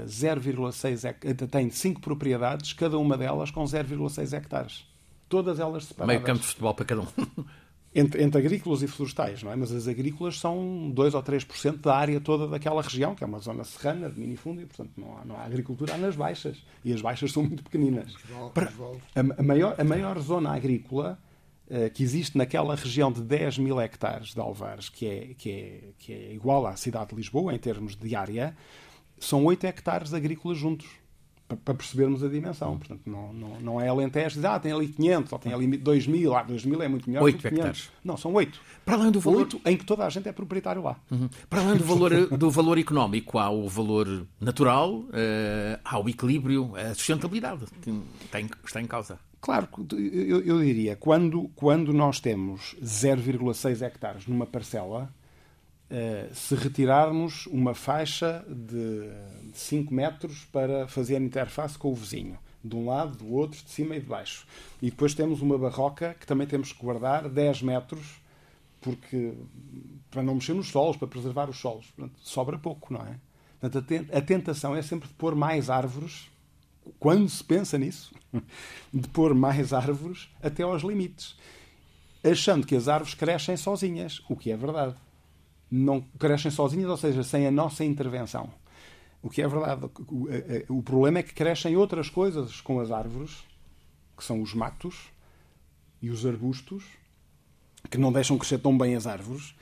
0,6 0.07 1.09
hectares, 1.09 1.51
tem 1.51 1.71
5 1.71 2.01
propriedades, 2.03 2.75
cada 2.75 2.99
uma 2.99 3.17
delas 3.17 3.51
com 3.51 3.65
0,6 3.65 4.37
hectares. 4.37 4.85
Todas 5.31 5.59
elas 5.59 5.85
separadas. 5.85 6.15
Meio 6.15 6.27
campo 6.27 6.41
de 6.41 6.47
futebol 6.47 6.75
para 6.75 6.85
cada 6.85 7.01
um. 7.01 7.07
entre, 7.99 8.23
entre 8.23 8.39
agrícolas 8.39 8.83
e 8.83 8.87
florestais, 8.87 9.43
não 9.43 9.53
é? 9.53 9.57
Mas 9.57 9.73
as 9.73 9.89
agrícolas 9.89 10.39
são 10.39 10.91
2 10.91 11.15
ou 11.15 11.23
3% 11.23 11.79
da 11.79 11.97
área 11.97 12.21
toda 12.21 12.47
daquela 12.47 12.81
região, 12.81 13.15
que 13.15 13.25
é 13.25 13.27
uma 13.27 13.41
zona 13.41 13.65
serrana 13.65 14.09
de 14.09 14.21
minifúndio, 14.21 14.67
portanto 14.67 14.93
não 14.97 15.19
há, 15.19 15.25
não 15.25 15.37
há 15.37 15.45
agricultura, 15.45 15.95
há 15.95 15.99
nas 15.99 16.15
baixas. 16.15 16.65
E 16.85 16.93
as 16.93 17.01
baixas 17.01 17.33
são 17.33 17.43
muito 17.43 17.65
pequeninas. 17.65 18.15
Para, 18.55 18.73
a, 19.15 19.41
a, 19.41 19.43
maior, 19.43 19.75
a 19.77 19.85
maior 19.85 20.19
zona 20.21 20.55
agrícola 20.55 21.19
uh, 21.67 21.91
que 21.91 22.03
existe 22.03 22.39
naquela 22.39 22.77
região 22.77 23.11
de 23.11 23.21
10 23.23 23.59
mil 23.59 23.81
hectares 23.81 24.33
de 24.33 24.41
Alvares, 24.41 24.89
que 24.89 25.07
é, 25.07 25.35
que, 25.37 25.51
é, 25.51 25.81
que 25.99 26.13
é 26.13 26.33
igual 26.35 26.67
à 26.67 26.77
cidade 26.77 27.11
de 27.11 27.17
Lisboa 27.17 27.53
em 27.53 27.59
termos 27.59 27.97
de 27.97 28.15
área, 28.15 28.57
são 29.19 29.45
8 29.45 29.65
hectares 29.67 30.15
agrícolas 30.15 30.57
juntos 30.57 30.89
para 31.57 31.75
percebermos 31.75 32.23
a 32.23 32.29
dimensão. 32.29 32.77
Portanto, 32.77 33.03
não, 33.07 33.33
não, 33.33 33.61
não 33.61 33.81
é 33.81 33.89
Alentejo, 33.89 34.37
diz, 34.37 34.45
ah, 34.45 34.59
tem 34.59 34.73
ali 34.73 34.89
500, 34.89 35.33
ou 35.33 35.39
tem 35.39 35.53
ali 35.53 35.77
2 35.77 36.07
mil, 36.07 36.37
ah, 36.37 36.43
2 36.43 36.65
mil 36.65 36.83
é 36.83 36.89
muito 36.89 37.09
melhor 37.09 37.23
8 37.23 37.47
hectares. 37.47 37.91
Não, 38.05 38.17
são 38.17 38.33
8. 38.35 38.61
Para 38.85 38.97
além 38.97 39.11
do 39.11 39.21
valor... 39.21 39.41
8 39.41 39.61
em 39.65 39.77
que 39.77 39.85
toda 39.85 40.05
a 40.05 40.11
gente 40.11 40.29
é 40.29 40.33
proprietário 40.33 40.83
lá. 40.83 40.97
Uhum. 41.11 41.29
Para 41.49 41.63
além 41.63 41.77
do 41.77 41.85
valor, 41.85 42.27
do 42.39 42.51
valor 42.51 42.79
económico, 42.79 43.39
há 43.39 43.51
o 43.51 43.69
valor 43.69 44.27
natural, 44.41 44.95
uh, 44.95 45.81
há 45.85 45.99
o 45.99 46.09
equilíbrio, 46.09 46.75
a 46.77 46.95
sustentabilidade 46.95 47.65
que 47.81 47.91
está 48.25 48.41
em, 48.41 48.51
está 48.65 48.81
em 48.81 48.87
causa. 48.87 49.19
Claro, 49.41 49.69
eu, 49.93 50.43
eu 50.43 50.61
diria, 50.61 50.97
quando, 50.97 51.49
quando 51.55 51.93
nós 51.93 52.19
temos 52.19 52.75
0,6 52.83 53.83
hectares 53.83 54.27
numa 54.27 54.45
parcela, 54.45 55.13
se 56.35 56.55
retirarmos 56.55 57.47
uma 57.47 57.75
faixa 57.75 58.45
de 58.49 59.11
5 59.55 59.93
metros 59.93 60.45
para 60.53 60.87
fazer 60.87 61.17
a 61.17 61.21
interface 61.21 61.79
com 61.79 61.91
o 61.91 61.95
vizinho, 61.95 62.39
de 62.63 62.77
um 62.77 62.87
lado, 62.87 63.17
do 63.17 63.33
outro, 63.33 63.63
de 63.63 63.71
cima 63.71 63.97
e 63.97 64.01
de 64.01 64.07
baixo. 64.07 64.47
E 64.83 64.91
depois 64.91 65.15
temos 65.15 65.41
uma 65.41 65.57
barroca 65.57 66.15
que 66.21 66.27
também 66.27 66.47
temos 66.47 66.73
que 66.73 66.81
guardar 66.81 67.29
10 67.29 67.63
metros 67.63 68.21
porque 68.81 69.35
para 70.11 70.23
não 70.23 70.35
mexer 70.35 70.55
nos 70.55 70.69
solos, 70.69 70.97
para 70.97 71.09
preservar 71.09 71.51
os 71.51 71.59
solos. 71.59 71.87
Portanto, 71.91 72.19
sobra 72.21 72.59
pouco, 72.59 72.93
não 72.93 73.01
é? 73.01 73.19
Portanto, 73.61 74.07
a 74.13 74.21
tentação 74.21 74.77
é 74.77 74.83
sempre 74.83 75.09
de 75.09 75.15
pôr 75.15 75.35
mais 75.35 75.69
árvores, 75.69 76.31
quando 76.99 77.29
se 77.29 77.43
pensa 77.43 77.77
nisso, 77.77 78.15
de 78.93 79.09
pôr 79.09 79.35
mais 79.35 79.73
árvores 79.73 80.29
até 80.41 80.63
aos 80.63 80.83
limites, 80.83 81.37
achando 82.23 82.67
que 82.67 82.77
as 82.77 82.87
árvores 82.87 83.15
crescem 83.15 83.57
sozinhas, 83.57 84.23
o 84.29 84.37
que 84.37 84.53
é 84.53 84.57
verdade 84.57 84.95
não 85.71 86.01
crescem 86.19 86.51
sozinhas, 86.51 86.91
ou 86.91 86.97
seja, 86.97 87.23
sem 87.23 87.47
a 87.47 87.51
nossa 87.51 87.85
intervenção. 87.85 88.51
O 89.23 89.29
que 89.29 89.43
é 89.43 89.49
verdade. 89.49 89.87
O, 90.69 90.83
problema 90.83 91.19
é 91.19 91.23
que 91.23 91.35
crescem 91.35 91.77
outras 91.77 92.09
coisas 92.09 92.61
com 92.61 92.81
as 92.81 92.91
árvores, 92.91 93.45
que 94.17 94.25
são 94.25 94.41
os 94.41 94.55
matos 94.55 95.11
e 96.01 96.11
os 96.11 96.25
arbustos, 96.25 96.85
que 97.91 97.99
não 97.99 98.13
deixam 98.13 98.39
crescer 98.39 98.59
tão 98.59 98.77
bem 98.77 98.95
as 98.95 99.07
árvores 99.07 99.55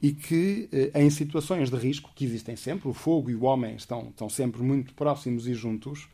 e 0.00 0.12
que, 0.12 0.68
eh, 0.72 1.02
em 1.02 1.10
situações 1.10 1.70
de 1.70 1.76
risco, 1.76 2.10
que 2.14 2.24
existem 2.24 2.56
sempre, 2.56 2.88
o 2.88 2.92
fogo 2.92 3.30
e 3.30 3.34
o 3.36 3.44
homem 3.44 3.76
estão, 3.76 4.08
estão 4.08 4.28
sempre 4.28 4.60
muito 4.60 4.92
próximos 4.94 5.46
e 5.46 5.54
juntos, 5.54 6.08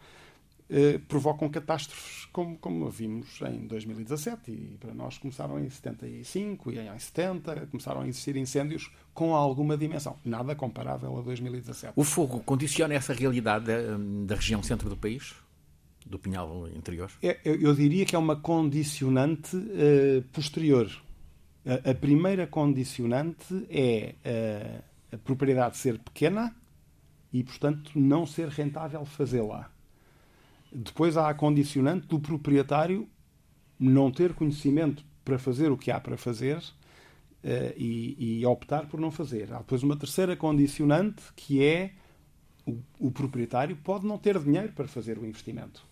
eh, 0.71 1.01
provocam 1.09 1.49
catástrofes 1.49 2.27
como, 2.27 2.59
como 2.59 2.91
vimos 2.91 3.41
em 3.41 3.67
2017 3.67 4.51
e 4.51 4.77
para 4.79 4.93
nós 4.93 5.17
começaram 5.17 5.59
em 5.59 5.71
75 5.71 6.73
e 6.73 6.79
em 6.79 6.99
70 6.99 7.69
começaram 7.69 8.03
a 8.03 8.07
existir 8.07 8.37
incêndios 8.37 8.91
com 9.15 9.35
alguma 9.35 9.79
dimensão, 9.79 10.19
nada 10.23 10.55
comparável 10.55 11.17
a 11.17 11.23
2017. 11.23 11.95
O 11.97 12.05
fogo 12.05 12.41
condiciona 12.41 12.93
essa 12.93 13.15
realidade 13.15 13.65
da, 13.65 13.97
da 14.27 14.35
região 14.35 14.63
centro 14.63 14.91
do 14.91 14.97
país? 14.97 15.35
Do 16.05 16.19
Pinhal 16.19 16.69
interior? 16.77 17.11
É, 17.23 17.39
eu, 17.47 17.59
eu, 17.61 17.75
diria 17.75 18.05
que 18.05 18.15
é 18.15 18.19
uma 18.19 18.37
condicionante 18.37 19.57
uh, 19.57 20.23
posterior. 20.33 20.91
A, 21.65 21.91
a, 21.91 21.95
primeira 21.95 22.47
condicionante 22.47 23.67
é 23.71 24.15
uh, 24.25 25.15
a 25.15 25.19
propriedade 25.19 25.79
ser 25.79 25.99
pequena 25.99 26.55
e, 27.33 27.43
portanto, 27.43 27.93
não 27.95 28.27
ser 28.27 28.49
rentável 28.49 29.05
fazê-la. 29.07 29.71
Depois 30.73 31.17
há 31.17 31.29
a 31.29 31.35
condicionante 31.35 32.07
do 32.07 32.21
proprietário 32.21 33.09
não 33.79 34.11
ter 34.11 34.35
conhecimento 34.35 35.05
para 35.25 35.39
fazer 35.39 35.71
o 35.71 35.77
que 35.77 35.91
há 35.91 36.01
para 36.01 36.17
fazer 36.17 36.59
uh, 36.59 37.75
e, 37.77 38.41
e, 38.41 38.47
optar 38.47 38.87
por 38.87 39.01
não 39.01 39.11
fazer. 39.11 39.53
Há 39.53 39.59
depois 39.59 39.83
uma 39.83 39.97
terceira 39.97 40.37
condicionante 40.37 41.23
que 41.37 41.65
é 41.65 41.93
o, 42.67 42.79
o, 42.99 43.11
proprietário 43.11 43.77
pode 43.77 44.07
não 44.07 44.19
ter 44.19 44.39
dinheiro 44.39 44.73
para 44.73 44.89
fazer 44.89 45.19
o 45.19 45.27
investimento. 45.27 45.87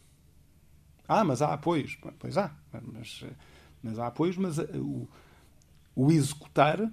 Ah, 1.08 1.24
mas 1.24 1.40
há 1.40 1.52
apoios. 1.52 1.96
Pois 2.18 2.36
há, 2.36 2.54
mas, 2.92 3.24
mas 3.82 3.98
há 3.98 4.08
apoios, 4.08 4.36
mas 4.36 4.58
eh, 4.58 4.68
o, 4.74 5.08
o 5.94 6.10
executar 6.10 6.90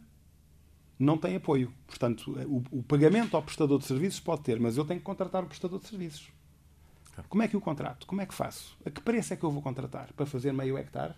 não 1.00 1.18
tem 1.18 1.36
apoio. 1.36 1.74
Portanto, 1.88 2.38
o, 2.48 2.80
o 2.80 2.84
pagamento 2.84 3.36
ao 3.36 3.44
prestador 3.44 3.80
de 3.80 3.86
serviços 3.86 4.20
pode 4.20 4.44
ter, 4.44 4.60
mas 4.60 4.78
eu 4.78 4.86
tenho 4.86 5.00
que 5.00 5.06
contratar 5.06 5.44
o 5.44 5.48
prestador 5.48 5.80
de 5.80 5.88
serviços. 5.88 6.32
Como 7.30 7.44
é 7.44 7.48
que 7.48 7.58
o 7.58 7.62
contrato? 7.62 8.08
Como 8.08 8.22
é 8.22 8.26
que 8.26 8.34
faço? 8.34 8.78
A 8.86 8.90
que 8.90 9.02
preço 9.02 9.34
é 9.34 9.38
que 9.38 9.44
eu 9.44 9.52
vou 9.52 9.62
contratar? 9.62 10.12
Para 10.14 10.26
fazer 10.26 10.52
meio 10.52 10.78
hectare? 10.78 11.14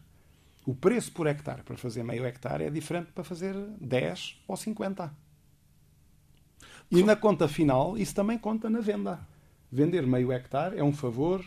O 0.65 0.75
preço 0.75 1.11
por 1.11 1.27
hectare 1.27 1.61
para 1.63 1.77
fazer 1.77 2.03
meio 2.03 2.25
hectare 2.25 2.65
é 2.65 2.69
diferente 2.69 3.11
para 3.11 3.23
fazer 3.23 3.55
10 3.79 4.41
ou 4.47 4.57
50. 4.57 5.13
E 6.91 7.03
na 7.03 7.15
conta 7.15 7.47
final, 7.47 7.97
isso 7.97 8.13
também 8.13 8.37
conta 8.37 8.69
na 8.69 8.79
venda. 8.79 9.19
Vender 9.71 10.05
meio 10.05 10.31
hectare 10.31 10.77
é 10.77 10.83
um 10.83 10.93
favor 10.93 11.43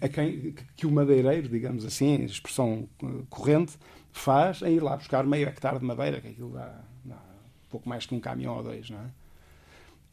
a, 0.00 0.08
quem 0.08 0.54
que 0.76 0.86
o 0.86 0.90
madeireiro, 0.90 1.48
digamos 1.48 1.84
assim, 1.84 2.22
a 2.22 2.24
expressão 2.24 2.88
corrente, 3.30 3.78
faz 4.10 4.62
em 4.62 4.74
ir 4.74 4.82
lá 4.82 4.96
buscar 4.96 5.24
meio 5.24 5.48
hectare 5.48 5.78
de 5.78 5.84
madeira, 5.84 6.20
que 6.20 6.28
aquilo 6.28 6.50
dá, 6.50 6.80
dá 7.04 7.18
pouco 7.70 7.88
mais 7.88 8.04
que 8.04 8.14
um 8.14 8.20
caminhão 8.20 8.56
ou 8.56 8.62
dois, 8.62 8.90
não 8.90 8.98
é? 8.98 9.10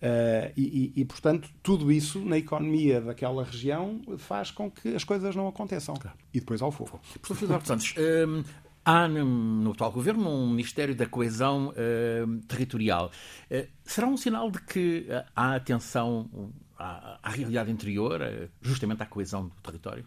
Uh, 0.01 0.53
e, 0.55 0.93
e, 0.95 1.05
portanto, 1.05 1.49
tudo 1.61 1.91
isso 1.91 2.23
na 2.23 2.37
economia 2.37 3.01
daquela 3.01 3.43
região 3.43 4.01
faz 4.17 4.49
com 4.49 4.71
que 4.71 4.95
as 4.95 5.03
coisas 5.03 5.35
não 5.35 5.47
aconteçam. 5.47 5.95
Claro. 5.95 6.17
E 6.33 6.39
depois 6.39 6.61
ao 6.61 6.71
fogo. 6.71 7.01
Professor 7.21 7.45
Eduardo 7.45 7.67
Santos, 7.67 7.93
um, 7.97 8.43
há 8.85 9.07
no 9.09 9.71
atual 9.71 9.91
governo 9.91 10.29
um 10.29 10.49
Ministério 10.49 10.95
da 10.95 11.05
Coesão 11.05 11.69
uh, 11.69 12.37
Territorial. 12.47 13.11
Uh, 13.51 13.67
será 13.83 14.07
um 14.07 14.15
sinal 14.15 14.49
de 14.49 14.61
que 14.61 15.07
há 15.35 15.55
atenção 15.55 16.29
à, 16.77 17.19
à 17.21 17.29
realidade 17.29 17.69
interior, 17.69 18.21
justamente 18.61 19.03
à 19.03 19.05
coesão 19.05 19.47
do 19.47 19.55
território? 19.61 20.05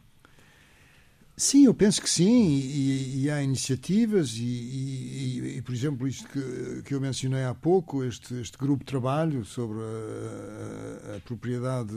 Sim, 1.42 1.66
eu 1.66 1.74
penso 1.74 2.00
que 2.00 2.08
sim, 2.08 2.50
e, 2.50 3.24
e 3.24 3.30
há 3.30 3.42
iniciativas, 3.42 4.36
e, 4.36 4.44
e, 4.44 5.56
e, 5.56 5.62
por 5.62 5.74
exemplo, 5.74 6.06
isto 6.06 6.28
que, 6.28 6.82
que 6.84 6.94
eu 6.94 7.00
mencionei 7.00 7.42
há 7.42 7.52
pouco, 7.52 8.04
este, 8.04 8.40
este 8.40 8.56
grupo 8.56 8.84
de 8.84 8.86
trabalho 8.86 9.44
sobre 9.44 9.78
a, 9.80 11.14
a, 11.14 11.16
a, 11.16 11.20
propriedade, 11.20 11.92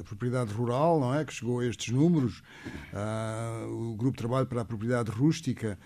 a 0.00 0.02
propriedade 0.04 0.54
rural, 0.54 0.98
não 0.98 1.14
é? 1.14 1.22
Que 1.22 1.34
chegou 1.34 1.60
a 1.60 1.66
estes 1.66 1.92
números, 1.92 2.42
uh, 2.94 3.90
o 3.90 3.94
grupo 3.94 4.16
de 4.16 4.22
trabalho 4.22 4.46
para 4.46 4.62
a 4.62 4.64
propriedade 4.64 5.10
rústica. 5.10 5.78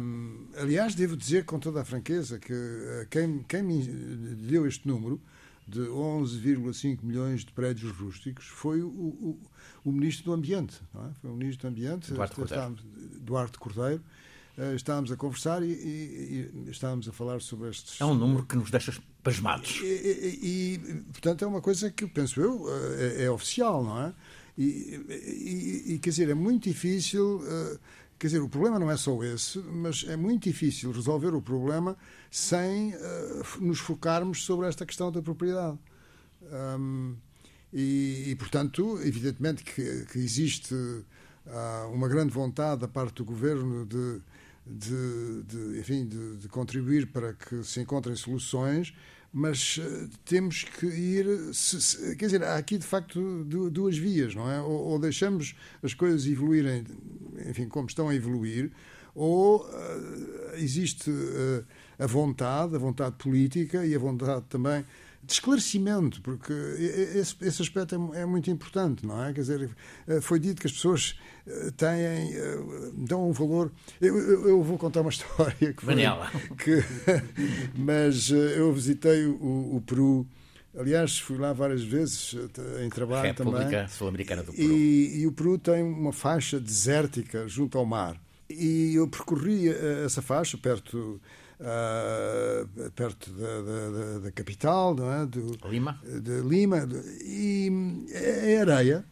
Um, 0.00 0.46
aliás, 0.56 0.94
devo 0.94 1.16
dizer 1.16 1.44
com 1.44 1.58
toda 1.58 1.80
a 1.80 1.84
franqueza 1.84 2.38
que 2.38 2.52
uh, 2.52 3.08
quem, 3.10 3.44
quem 3.48 3.64
me 3.64 3.82
deu 3.82 4.64
este 4.64 4.86
número 4.86 5.20
de 5.66 5.80
11,5 5.80 7.02
milhões 7.02 7.44
de 7.44 7.52
prédios 7.52 7.90
rústicos 7.92 8.46
foi 8.46 8.82
o, 8.82 8.88
o, 8.88 9.40
o 9.84 9.92
Ministro 9.92 10.26
do 10.26 10.32
Ambiente. 10.32 10.80
É? 10.94 11.14
Foi 11.20 11.30
o 11.30 11.34
Ministro 11.34 11.68
do 11.68 11.72
Ambiente, 11.72 12.12
Duarte 12.12 12.36
Cordeiro. 12.36 12.76
Duarte 13.20 13.58
Cordeiro. 13.58 14.02
Eh, 14.58 14.74
estávamos 14.74 15.12
a 15.12 15.16
conversar 15.16 15.62
e, 15.62 15.66
e, 15.66 16.50
e, 16.66 16.70
estávamos 16.70 17.08
a 17.08 17.12
falar 17.12 17.40
sobre 17.42 17.68
estes. 17.68 18.00
É 18.00 18.04
um 18.04 18.14
número 18.14 18.44
que 18.46 18.56
nos 18.56 18.70
deixa 18.70 18.94
pasmados. 19.22 19.80
E, 19.82 20.38
e 20.42 21.02
portanto, 21.12 21.44
é 21.44 21.48
uma 21.48 21.60
coisa 21.60 21.90
que, 21.90 22.06
penso 22.06 22.40
eu, 22.40 22.66
eh, 22.68 23.16
é, 23.18 23.24
é 23.24 23.30
oficial, 23.30 23.84
não 23.84 24.00
é? 24.00 24.14
E, 24.58 25.98
quer 26.00 26.10
dizer, 26.10 26.30
é 26.30 26.34
muito 26.34 26.64
difícil. 26.64 27.40
Uh, 27.40 27.78
quer 28.18 28.28
dizer, 28.28 28.40
o 28.40 28.48
problema 28.48 28.78
não 28.78 28.90
é 28.90 28.96
só 28.96 29.22
esse, 29.22 29.58
mas 29.58 30.04
é 30.08 30.16
muito 30.16 30.44
difícil 30.44 30.90
resolver 30.92 31.34
o 31.34 31.42
problema 31.42 31.96
sem 32.30 32.94
uh, 32.94 32.98
nos 33.60 33.78
focarmos 33.78 34.44
sobre 34.44 34.66
esta 34.66 34.86
questão 34.86 35.12
da 35.12 35.20
propriedade. 35.22 35.78
Um, 36.42 37.16
e, 37.72 38.24
e, 38.28 38.36
portanto, 38.36 38.98
evidentemente 39.02 39.64
que, 39.64 40.06
que 40.06 40.18
existe 40.18 40.74
uh, 40.74 41.92
uma 41.92 42.08
grande 42.08 42.32
vontade 42.32 42.80
da 42.80 42.88
parte 42.88 43.16
do 43.16 43.24
governo 43.24 43.84
de, 43.84 44.20
de, 44.66 45.42
de 45.42 45.78
enfim, 45.78 46.06
de, 46.06 46.36
de, 46.36 46.48
contribuir 46.48 47.06
para 47.08 47.34
que 47.34 47.62
se 47.64 47.80
encontrem 47.80 48.16
soluções, 48.16 48.94
mas 49.32 49.78
uh, 49.78 50.08
temos 50.24 50.64
que 50.64 50.86
ir. 50.86 51.54
Se, 51.54 51.80
se, 51.80 52.16
quer 52.16 52.26
dizer, 52.26 52.42
há 52.42 52.56
aqui 52.56 52.78
de 52.78 52.86
facto 52.86 53.44
duas 53.44 53.96
vias, 53.96 54.34
não 54.34 54.50
é? 54.50 54.60
Ou, 54.60 54.70
ou, 54.70 54.98
deixamos 54.98 55.54
as 55.82 55.94
coisas 55.94 56.26
evoluírem, 56.26 56.84
enfim, 57.48 57.68
como 57.68 57.86
estão 57.86 58.08
a 58.08 58.14
evoluir, 58.14 58.70
ou 59.14 59.64
uh, 59.64 60.54
existe 60.56 61.10
a 61.98 62.06
vontade, 62.06 62.76
a 62.76 62.78
vontade 62.78 63.16
política 63.16 63.84
e 63.86 63.94
a 63.94 63.98
vontade 63.98 64.44
também 64.48 64.84
de 65.26 65.32
esclarecimento, 65.32 66.22
porque 66.22 66.52
esse, 66.52 67.34
esse 67.40 67.60
aspecto 67.60 68.12
é, 68.14 68.20
é, 68.20 68.26
muito 68.26 68.48
importante, 68.48 69.04
não 69.04 69.24
é? 69.24 69.32
Quer 69.32 69.40
dizer, 69.40 69.70
eh, 70.06 70.20
foi 70.20 70.38
dito 70.38 70.60
que 70.60 70.68
as 70.68 70.72
pessoas 70.72 71.18
eh, 71.46 71.72
têm, 71.76 72.32
eh, 72.32 72.58
dão 72.94 73.28
um 73.28 73.32
valor. 73.32 73.72
Eu, 74.00 74.16
eu, 74.16 74.48
eu 74.50 74.62
vou 74.62 74.78
contar 74.78 75.00
uma 75.00 75.10
história 75.10 75.72
que 75.72 75.84
foi. 75.84 75.96
Que, 76.58 76.84
mas 77.74 78.30
eu 78.30 78.72
visitei 78.72 79.26
o, 79.26 79.76
o, 79.76 79.82
Peru. 79.84 80.24
Aliás, 80.78 81.18
fui 81.18 81.36
lá 81.38 81.52
várias 81.52 81.82
vezes 81.82 82.36
em 82.84 82.88
trabalho 82.88 83.28
República 83.28 83.34
também. 83.34 83.54
República 83.54 83.88
Sul-Americana 83.88 84.42
do 84.44 84.52
Peru. 84.52 84.72
E, 84.72 85.22
e 85.22 85.26
o 85.26 85.32
Peru 85.32 85.58
tem 85.58 85.82
uma 85.82 86.12
faixa 86.12 86.60
desértica 86.60 87.48
junto 87.48 87.78
ao 87.78 87.84
mar. 87.84 88.16
E 88.48 88.94
eu 88.94 89.08
percorri 89.08 89.68
essa 90.04 90.22
faixa 90.22 90.56
perto 90.56 91.20
uh, 91.60 92.90
perto 92.90 93.30
da, 93.32 93.62
da, 93.62 94.18
da, 94.20 94.32
capital, 94.32 94.94
não 94.94 95.12
é? 95.12 95.26
Do, 95.26 95.58
Lima. 95.68 96.00
De 96.04 96.40
Lima. 96.40 96.88
E 97.22 97.70
é, 98.10 98.52
é 98.54 98.60
areia. 98.60 99.04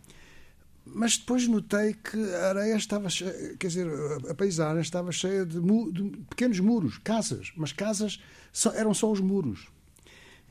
Mas 0.87 1.17
depois 1.17 1.49
notei 1.49 1.95
que 1.95 2.17
a 2.35 2.49
areia 2.51 2.77
estava 2.77 3.09
cheia, 3.09 3.57
quer 3.57 3.69
dizer, 3.69 3.89
a 4.29 4.35
paisagem 4.35 4.83
estava 4.83 5.11
cheia 5.11 5.47
de, 5.47 5.59
mu 5.59 5.91
de 5.91 6.03
pequenos 6.29 6.61
muros, 6.61 6.99
casas, 6.99 7.53
mas 7.57 7.73
casas 7.73 8.21
só, 8.53 8.71
eram 8.73 8.93
só 8.93 9.11
os 9.11 9.21
muros. 9.21 9.69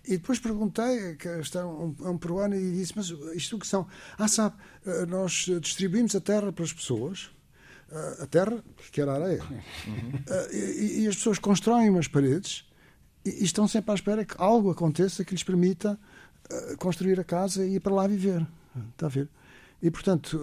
E 0.06 0.18
depois 0.18 0.40
perguntei, 0.40 1.16
que 1.16 1.30
está 1.40 1.66
um, 1.66 1.96
um 2.02 2.18
peruano, 2.18 2.56
e 2.56 2.72
disse: 2.74 2.94
Mas 2.96 3.14
isto 3.36 3.58
que 3.58 3.66
são? 3.66 3.88
Ah, 4.18 4.28
sabe, 4.28 4.56
eh, 4.86 5.06
nós 5.06 5.46
distribuímos 5.62 6.14
a 6.14 6.20
terra 6.20 6.52
para 6.52 6.66
as 6.66 6.74
pessoas 6.74 7.32
a 8.20 8.28
terra, 8.28 8.64
que 8.92 9.02
era 9.02 9.14
areia. 9.14 9.44
Uhum. 9.88 10.12
E, 10.52 11.04
e, 11.04 11.08
as 11.08 11.16
pessoas 11.16 11.40
constroem 11.40 11.90
umas 11.90 12.08
paredes 12.08 12.66
e, 13.26 13.30
e, 13.30 13.44
estão 13.44 13.68
sempre 13.68 13.92
à 13.92 13.96
espera 13.96 14.26
que 14.26 14.36
algo 14.38 14.72
aconteça 14.72 15.24
que 15.24 15.32
lhes 15.34 15.44
permita 15.44 16.00
construir 16.78 17.20
a 17.20 17.24
casa 17.24 17.66
e 17.66 17.76
ir 17.76 17.80
para 17.80 17.94
lá 17.94 18.08
viver. 18.08 18.46
Está 18.92 19.06
a 19.06 19.10
ver? 19.10 19.30
E, 19.82 19.92
portanto, 19.92 20.40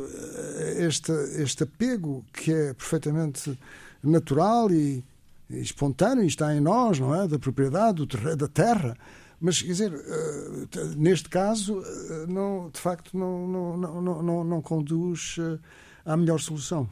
este, 0.77 1.13
este 1.41 1.63
apego 1.63 2.25
que 2.33 2.53
é 2.53 2.75
perfeitamente 2.75 3.59
natural 4.03 4.71
e, 4.71 5.05
e 5.49 5.61
espontâneo, 5.61 6.25
e 6.25 6.27
está 6.27 6.55
em 6.55 6.61
nós, 6.61 6.99
não 6.99 7.15
é? 7.15 7.27
Da 7.27 7.39
propriedade, 7.39 8.05
do, 8.05 8.37
da 8.37 8.49
terra. 8.49 8.97
Mas, 9.41 9.63
quer 9.63 9.69
dizer, 9.69 9.93
neste 10.97 11.31
caso, 11.31 11.83
não, 12.29 12.69
de 12.71 12.79
facto, 12.79 13.17
não, 13.17 13.49
não, 13.49 13.77
não, 13.79 14.23
não, 14.23 14.45
não 14.45 14.63
conduz 14.63 15.37
à 16.05 16.17
melhor 16.17 16.39
solução. 16.39 16.89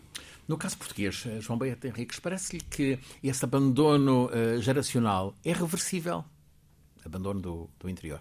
No 0.48 0.56
caso 0.56 0.78
português, 0.78 1.24
eh, 1.26 1.42
João 1.42 1.58
Beato 1.58 1.86
Henriques, 1.86 2.18
parece-lhe 2.18 2.62
que 2.62 2.98
esse 3.22 3.44
abandono 3.44 4.30
uh, 4.30 4.62
geracional 4.62 5.34
é 5.44 5.52
reversível? 5.52 6.24
Abandono 7.04 7.38
do, 7.38 7.70
do 7.78 7.86
interior? 7.90 8.18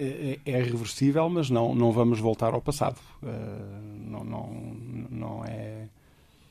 É, 0.00 0.40
é, 0.44 0.50
é, 0.50 0.62
reversível, 0.62 1.28
mas 1.28 1.48
não, 1.48 1.76
não 1.76 1.92
vamos 1.92 2.18
voltar 2.18 2.54
ao 2.54 2.60
passado. 2.60 2.98
Uh, 3.22 4.08
não, 4.10 4.24
não, 4.24 4.50
não, 5.10 5.44
é, 5.44 5.88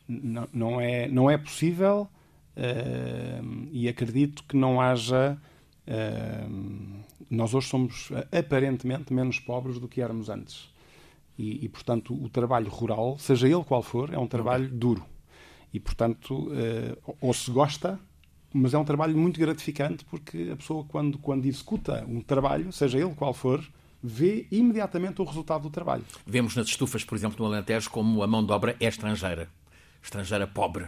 não, 0.08 0.48
não, 0.54 0.82
é, 0.82 1.08
não 1.10 1.30
é 1.30 1.38
possível 1.38 2.08
uh, 2.56 3.68
e 3.74 3.90
acredito 3.90 4.42
que 4.46 4.56
não 4.56 4.80
haja. 4.80 5.38
nós 7.30 7.54
hoje 7.54 7.68
somos 7.68 8.10
aparentemente 8.32 9.14
menos 9.14 9.38
pobres 9.38 9.80
do 9.80 9.88
que 9.90 10.02
éramos 10.02 10.30
antes. 10.30 10.70
E, 11.38 11.66
e, 11.66 11.70
portanto, 11.70 12.14
o 12.14 12.30
trabalho 12.30 12.70
rural, 12.70 13.18
seja 13.20 13.48
ele 13.48 13.64
qual 13.64 13.84
for, 13.84 14.14
é 14.14 14.18
um 14.18 14.28
trabalho 14.28 14.70
duro. 14.70 15.06
E, 15.74 15.80
portanto, 15.80 16.48
uh, 16.48 17.16
ou 17.22 17.34
se 17.34 17.52
gosta, 17.52 18.00
mas 18.54 18.74
é 18.74 18.78
um 18.78 18.86
trabalho 18.86 19.16
muito 19.18 19.40
gratificante 19.40 20.04
porque 20.06 20.50
a 20.52 20.56
pessoa, 20.56 20.84
quando, 20.86 21.18
quando 21.20 21.46
executa 21.46 22.04
um 22.08 22.22
trabalho, 22.22 22.72
seja 22.72 22.98
ele 22.98 23.14
qual 23.14 23.34
for, 23.34 23.64
vê 24.02 24.48
imediatamente 24.52 25.22
o 25.22 25.26
resultado 25.26 25.64
do 25.64 25.70
trabalho. 25.70 26.04
Vemos 26.26 26.56
nas 26.56 26.68
estufas, 26.68 27.04
por 27.04 27.16
exemplo, 27.16 27.46
no 27.46 27.54
Alentejo, 27.54 27.90
como 27.90 28.24
a 28.24 28.28
mão 28.28 28.46
de 28.46 28.52
obra 28.52 28.76
é 28.80 28.88
estrangeira. 28.88 29.50
Estrangeira 30.02 30.48
pobre. 30.48 30.88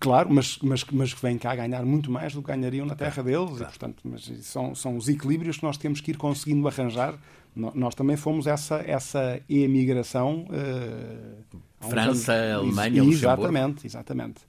Claro, 0.00 0.32
mas, 0.32 0.58
mas, 0.62 0.84
mas 0.84 1.14
que 1.14 1.22
vêm 1.22 1.38
cá 1.38 1.54
ganhar 1.54 1.84
muito 1.84 2.10
mais 2.10 2.34
do 2.34 2.42
que 2.42 2.48
ganhariam 2.48 2.86
na 2.86 2.94
terra 2.94 3.22
deles. 3.22 3.50
Claro. 3.50 3.62
E, 3.62 3.66
portanto, 3.66 4.02
mas 4.04 4.24
são, 4.42 4.74
são 4.74 4.96
os 4.96 5.08
equilíbrios 5.08 5.58
que 5.58 5.64
nós 5.64 5.76
temos 5.76 6.00
que 6.00 6.10
ir 6.10 6.16
conseguindo 6.16 6.66
arranjar 6.66 7.18
nós 7.56 7.94
também 7.94 8.16
fomos 8.16 8.46
essa, 8.46 8.76
essa 8.84 9.40
emigração. 9.48 10.46
Uh, 10.50 11.88
França, 11.88 12.32
anos, 12.32 12.76
Alemanha, 12.76 13.04
Exatamente, 13.04 13.86
exatamente. 13.86 14.40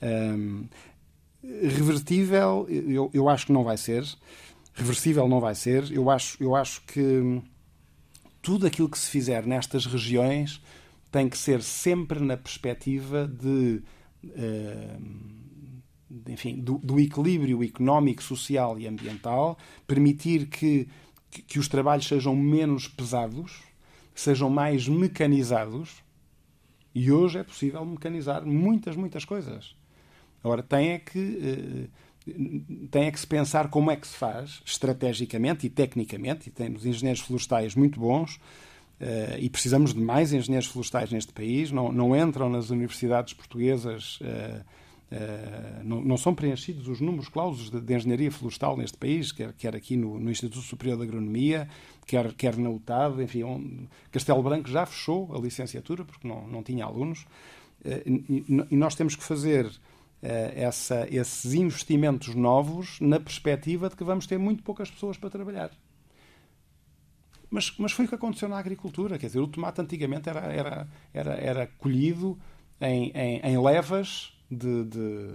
Um, 0.00 0.66
revertível, 1.42 2.66
eu, 2.68 3.10
eu 3.12 3.28
acho 3.28 3.46
que 3.46 3.52
não 3.52 3.62
vai 3.62 3.76
ser. 3.76 4.06
Reversível 4.72 5.28
não 5.28 5.40
vai 5.40 5.54
ser. 5.54 5.92
Eu 5.92 6.08
acho, 6.08 6.42
eu 6.42 6.56
acho 6.56 6.80
que 6.86 7.42
tudo 8.40 8.66
aquilo 8.66 8.88
que 8.88 8.98
se 8.98 9.10
fizer 9.10 9.44
nestas 9.44 9.84
regiões 9.84 10.62
tem 11.10 11.28
que 11.28 11.36
ser 11.36 11.62
sempre 11.62 12.18
na 12.20 12.36
perspectiva 12.36 13.28
de. 13.28 13.82
Uh, 14.24 15.32
enfim, 16.28 16.60
do, 16.60 16.78
do 16.78 17.00
equilíbrio 17.00 17.64
económico, 17.64 18.22
social 18.22 18.78
e 18.78 18.86
ambiental, 18.86 19.56
permitir 19.86 20.46
que 20.46 20.86
que, 21.32 21.42
que 21.42 21.58
os 21.58 21.66
trabalhos 21.66 22.06
sejam 22.06 22.36
menos 22.36 22.86
pesados, 22.86 23.62
sejam 24.14 24.50
mais 24.50 24.86
mecanizados. 24.86 26.02
E 26.94 27.10
hoje 27.10 27.38
é 27.38 27.42
possível 27.42 27.84
mecanizar 27.86 28.44
muitas, 28.44 28.94
muitas 28.94 29.24
coisas. 29.24 29.74
Agora, 30.44 30.62
tem 30.62 30.90
é 30.90 30.98
que, 30.98 31.88
eh, 32.26 32.32
tem 32.90 33.04
é 33.04 33.10
que 33.10 33.18
se 33.18 33.26
pensar 33.26 33.70
como 33.70 33.90
é 33.90 33.96
que 33.96 34.06
se 34.06 34.14
faz, 34.16 34.60
estrategicamente 34.66 35.66
e 35.66 35.70
tecnicamente, 35.70 36.48
e 36.48 36.52
temos 36.52 36.84
engenheiros 36.84 37.22
florestais 37.22 37.74
muito 37.74 37.98
bons, 37.98 38.38
Uh, 39.02 39.36
e 39.40 39.50
precisamos 39.50 39.92
de 39.92 40.00
mais 40.00 40.32
engenheiros 40.32 40.68
florestais 40.68 41.10
neste 41.10 41.32
país. 41.32 41.72
Não, 41.72 41.90
não 41.90 42.16
entram 42.16 42.48
nas 42.48 42.70
universidades 42.70 43.34
portuguesas 43.34 44.20
uh, 44.20 44.64
Uh, 45.12 45.84
não, 45.84 46.00
não, 46.00 46.16
são 46.16 46.34
preenchidos 46.34 46.88
os 46.88 46.98
números 46.98 47.28
clausos 47.28 47.68
de, 47.68 47.78
de, 47.82 47.94
engenharia 47.94 48.32
florestal 48.32 48.78
neste 48.78 48.96
país, 48.96 49.30
quer, 49.30 49.52
quer 49.52 49.76
aqui 49.76 49.94
no, 49.94 50.18
no, 50.18 50.30
Instituto 50.30 50.62
Superior 50.62 50.96
de 50.96 51.02
Agronomia, 51.02 51.68
quer, 52.06 52.32
quer 52.32 52.56
na 52.56 52.70
UTAD, 52.70 53.22
enfim, 53.22 53.86
Castelo 54.10 54.42
Branco 54.42 54.70
já 54.70 54.86
fechou 54.86 55.36
a 55.36 55.38
licenciatura 55.38 56.02
porque 56.02 56.26
não, 56.26 56.48
não 56.48 56.62
tinha 56.62 56.86
alunos, 56.86 57.26
e, 57.84 58.42
e, 58.70 58.74
nós 58.74 58.94
temos 58.94 59.14
que 59.14 59.22
fazer 59.22 59.70
essa, 60.22 61.06
esses 61.10 61.52
investimentos 61.52 62.34
novos 62.34 62.98
na 62.98 63.20
perspectiva 63.20 63.90
de 63.90 63.96
que 63.96 64.04
vamos 64.04 64.26
ter 64.26 64.38
muito 64.38 64.62
poucas 64.62 64.90
pessoas 64.90 65.18
para 65.18 65.28
trabalhar. 65.28 65.72
Mas, 67.52 67.70
mas 67.76 67.92
foi 67.92 68.06
o 68.06 68.08
que 68.08 68.14
aconteceu 68.14 68.48
na 68.48 68.58
agricultura, 68.58 69.18
quer 69.18 69.26
dizer, 69.26 69.38
o 69.38 69.46
tomate 69.46 69.78
antigamente 69.78 70.26
era, 70.26 70.40
era, 70.40 70.88
era, 71.12 71.34
era 71.34 71.66
colhido 71.66 72.38
em, 72.80 73.12
em, 73.14 73.40
em 73.40 73.62
levas 73.62 74.32
de, 74.50 74.84
de 74.84 75.34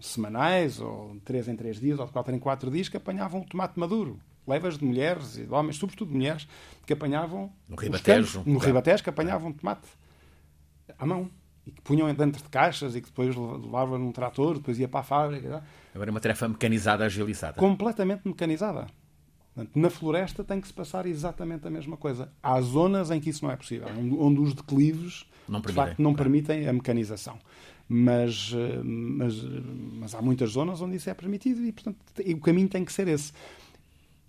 semanais, 0.00 0.80
ou 0.80 1.14
de 1.14 1.20
3 1.20 1.48
em 1.48 1.56
3 1.56 1.80
dias, 1.80 2.00
ou 2.00 2.06
de 2.06 2.10
4 2.10 2.34
em 2.34 2.38
4 2.40 2.68
dias, 2.68 2.88
que 2.88 2.96
apanhavam 2.96 3.42
o 3.42 3.44
tomate 3.44 3.78
maduro. 3.78 4.18
Levas 4.44 4.76
de 4.76 4.84
mulheres 4.84 5.38
e 5.38 5.46
de 5.46 5.54
homens, 5.54 5.76
sobretudo 5.76 6.08
de 6.08 6.16
mulheres, 6.16 6.48
que 6.84 6.92
apanhavam 6.92 7.52
no 7.68 7.76
ribatejo, 7.76 8.42
no 8.44 8.58
ribatejo 8.58 9.04
que 9.04 9.10
apanhavam 9.10 9.52
tomate 9.52 9.86
à 10.98 11.06
mão 11.06 11.30
e 11.64 11.70
que 11.70 11.80
punham 11.80 12.12
dentro 12.12 12.42
de 12.42 12.48
caixas 12.48 12.96
e 12.96 13.00
que 13.00 13.06
depois 13.06 13.36
levavam 13.36 14.00
num 14.00 14.10
trator, 14.10 14.54
depois 14.54 14.80
ia 14.80 14.88
para 14.88 14.98
a 14.98 15.04
fábrica. 15.04 15.62
Agora 15.94 16.10
é 16.10 16.12
uma 16.12 16.20
tarefa 16.20 16.48
mecanizada, 16.48 17.04
agilizada. 17.04 17.54
Completamente 17.56 18.26
mecanizada. 18.26 18.88
Na 19.74 19.90
floresta 19.90 20.42
tem 20.42 20.60
que 20.60 20.66
se 20.66 20.72
passar 20.72 21.06
exatamente 21.06 21.66
a 21.66 21.70
mesma 21.70 21.96
coisa. 21.96 22.32
Há 22.42 22.58
zonas 22.62 23.10
em 23.10 23.20
que 23.20 23.28
isso 23.28 23.44
não 23.44 23.52
é 23.52 23.56
possível, 23.56 23.88
onde 24.18 24.40
os 24.40 24.54
declives 24.54 25.26
não 25.46 25.60
de 25.60 25.72
facto 25.72 26.00
não 26.00 26.14
permitem 26.14 26.66
a 26.66 26.72
mecanização 26.72 27.38
mas, 27.88 28.52
eh, 28.54 28.82
mas, 28.82 29.34
mas 29.94 30.14
há 30.14 30.22
muitas 30.22 30.52
zonas 30.52 30.80
onde 30.80 30.96
isso 30.96 31.10
é 31.10 31.14
permitido 31.14 31.62
e, 31.62 31.72
portanto, 31.72 31.98
o 32.18 32.40
caminho 32.40 32.68
tem 32.68 32.84
que 32.84 32.92
ser 32.92 33.06
esse. 33.06 33.32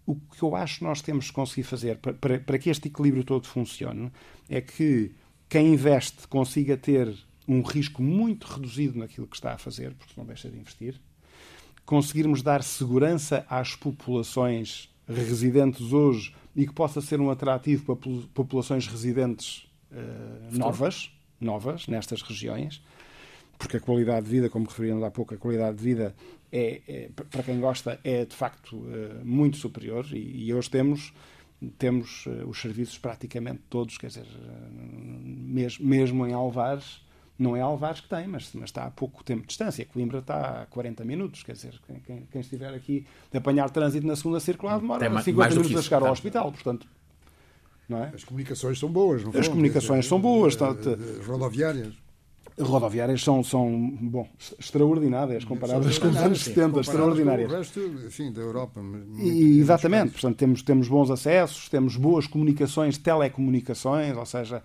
o 0.06 0.16
que 0.16 0.44
eu 0.44 0.54
acho 0.54 0.80
que 0.80 0.84
nós 0.84 1.02
temos 1.02 1.28
que 1.28 1.34
conseguir 1.34 1.64
fazer 1.64 1.98
para, 1.98 2.14
para, 2.14 2.40
para 2.40 2.60
que 2.60 2.70
este 2.70 2.90
equilíbrio 2.90 3.24
todo 3.24 3.48
funcione 3.48 4.12
é 4.50 4.60
que 4.60 5.16
quem 5.48 5.74
investe 5.74 6.28
consiga 6.28 6.76
ter 6.76 7.16
um 7.48 7.62
risco 7.62 8.02
muito 8.02 8.46
reduzido 8.46 9.00
naquilo 9.00 9.28
que 9.28 9.36
está 9.36 9.54
a 9.54 9.58
fazer, 9.58 9.94
porque 9.94 10.14
não 10.18 10.26
deixa 10.26 10.50
de 10.50 10.58
investir, 10.58 11.00
conseguirmos 11.86 12.42
dar 12.42 12.64
segurança 12.64 13.46
às 13.50 13.76
populações 13.76 14.93
residentes 15.08 15.92
hoje 15.92 16.34
e 16.56 16.66
que 16.66 16.74
possa 16.74 17.02
ser 17.02 17.20
um 17.20 17.30
atrativo 17.30 17.96
para 17.96 18.12
populações 18.34 18.88
residentes 18.88 19.68
uh, 19.92 20.58
novas, 20.58 21.12
novas 21.40 21.88
nestas 21.88 22.22
regiões, 22.22 22.82
porque 23.58 23.78
a 23.78 23.80
qualidade 23.80 24.26
de 24.26 24.32
vida, 24.32 24.50
como 24.50 24.68
referíamos 24.68 25.04
há 25.04 25.12
pouco, 25.12 25.34
a 25.34 25.38
qualidade 25.38 25.78
de 25.78 25.84
vida 25.84 26.16
é, 26.52 26.82
é 26.88 27.10
para 27.30 27.44
quem 27.44 27.60
gosta 27.60 28.00
é 28.04 28.26
de 28.26 28.36
facto 28.36 28.78
uh, 28.78 29.26
muito 29.26 29.58
superior 29.58 30.06
e, 30.12 30.46
e, 30.46 30.54
hoje 30.54 30.70
temos 30.70 31.14
temos 31.78 32.26
uh, 32.26 32.48
os 32.48 32.60
serviços 32.60 32.98
praticamente 32.98 33.62
todos, 33.70 33.98
quer 33.98 34.08
dizer, 34.08 34.28
mesmo, 34.72 35.86
mesmo 35.86 36.28
em 36.28 36.34
Alvares 36.34 37.03
não 37.38 37.56
é 37.56 37.62
Alvares 37.62 38.00
que 38.00 38.08
tem, 38.08 38.28
mas, 38.28 38.52
mas, 38.54 38.66
está 38.66 38.86
a 38.86 38.92
pouco 38.92 39.24
tempo 39.24 39.42
de 39.42 39.48
distância. 39.48 39.86
Coimbra 39.86 40.20
está 40.20 40.62
a 40.62 40.66
40 40.68 41.04
minutos, 41.04 41.44
quer 41.44 41.54
dizer, 41.54 41.74
quem, 42.06 42.28
quem 42.32 42.42
estiver 42.42 42.74
aqui 42.74 43.06
de 43.32 43.38
apanhar 43.38 43.70
trânsito 43.70 44.06
na 44.06 44.16
segunda 44.16 44.40
circular 44.40 44.80
demora 44.80 45.10
mais, 45.10 45.26
50 45.26 45.40
mais 45.40 45.56
minutos 45.56 45.78
a 45.78 45.82
chegar 45.82 46.04
ao 46.04 46.12
hospital, 46.12 46.52
portanto. 46.52 46.88
Não 47.90 48.04
é? 48.04 48.12
As 48.14 48.24
comunicações 48.24 48.80
são 48.80 48.90
boas, 48.90 49.24
não 49.24 49.38
As 49.38 49.48
comunicações 49.48 50.06
são 50.06 50.20
boas. 50.20 50.54
Está, 50.54 50.76
rodoviárias. 51.26 51.94
Rodoviárias 52.58 53.24
são, 53.24 53.44
são 53.44 53.90
bom, 54.00 54.30
extraordinárias 54.60 55.44
comparadas 55.44 55.98
com 55.98 56.08
os 56.08 56.16
anos 56.18 56.44
70, 56.44 56.82
extraordinárias. 56.82 57.48
Com 57.48 57.56
o 57.56 57.58
resto, 57.58 57.80
enfim, 58.06 58.32
da 58.32 58.42
Europa. 58.42 58.80
E, 59.18 59.60
exatamente, 59.60 60.12
portanto, 60.12 60.38
temos, 60.38 60.62
temos 60.62 60.88
bons 60.88 61.10
acessos, 61.10 61.68
temos 61.68 61.98
boas 61.98 62.28
comunicações, 62.28 62.98
telecomunicações, 62.98 64.16
ou 64.16 64.26
seja, 64.26 64.62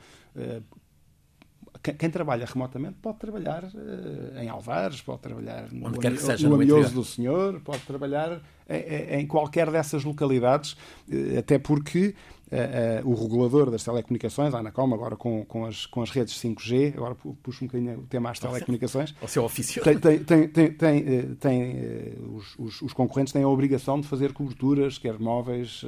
eh, 1.82 1.92
quem 1.92 2.10
trabalha 2.10 2.46
remotamente 2.46 2.96
pode 3.00 3.18
trabalhar 3.18 3.64
uh, 3.64 4.38
em 4.38 4.48
Alvares, 4.48 5.00
pode 5.00 5.20
trabalhar 5.20 5.72
no, 5.72 5.88
Onde 5.88 5.98
quer 5.98 6.12
que 6.12 6.22
seja, 6.22 6.48
no, 6.48 6.56
no 6.56 6.62
Amioso 6.62 6.94
do 6.94 7.04
Senhor, 7.04 7.60
pode 7.60 7.80
trabalhar 7.80 8.40
em, 8.68 9.20
em 9.20 9.26
qualquer 9.26 9.70
dessas 9.70 10.04
localidades, 10.04 10.72
uh, 10.72 11.38
até 11.38 11.58
porque 11.58 12.14
uh, 12.52 13.08
o 13.08 13.14
regulador 13.14 13.70
das 13.70 13.84
telecomunicações, 13.84 14.54
a 14.54 14.58
Anacom, 14.58 14.92
agora 14.92 15.16
com, 15.16 15.44
com, 15.44 15.64
as, 15.64 15.86
com 15.86 16.02
as 16.02 16.10
redes 16.10 16.34
5G, 16.34 16.94
agora 16.96 17.14
puxo 17.14 17.64
um 17.64 17.68
bocadinho 17.68 18.00
o 18.00 18.06
tema 18.06 18.30
às 18.30 18.38
telecomunicações. 18.38 19.14
O 19.20 19.28
seu 19.28 19.44
ofício. 19.44 19.82
Tem, 19.82 19.98
tem, 19.98 20.18
tem, 20.24 20.48
tem, 20.48 20.72
tem, 20.72 21.34
tem 21.34 22.14
os, 22.34 22.58
os, 22.58 22.82
os, 22.82 22.92
concorrentes 22.92 23.32
têm 23.32 23.42
a 23.42 23.48
obrigação 23.48 24.00
de 24.00 24.06
fazer 24.06 24.32
coberturas, 24.32 24.98
quer 24.98 25.18
móveis 25.18 25.84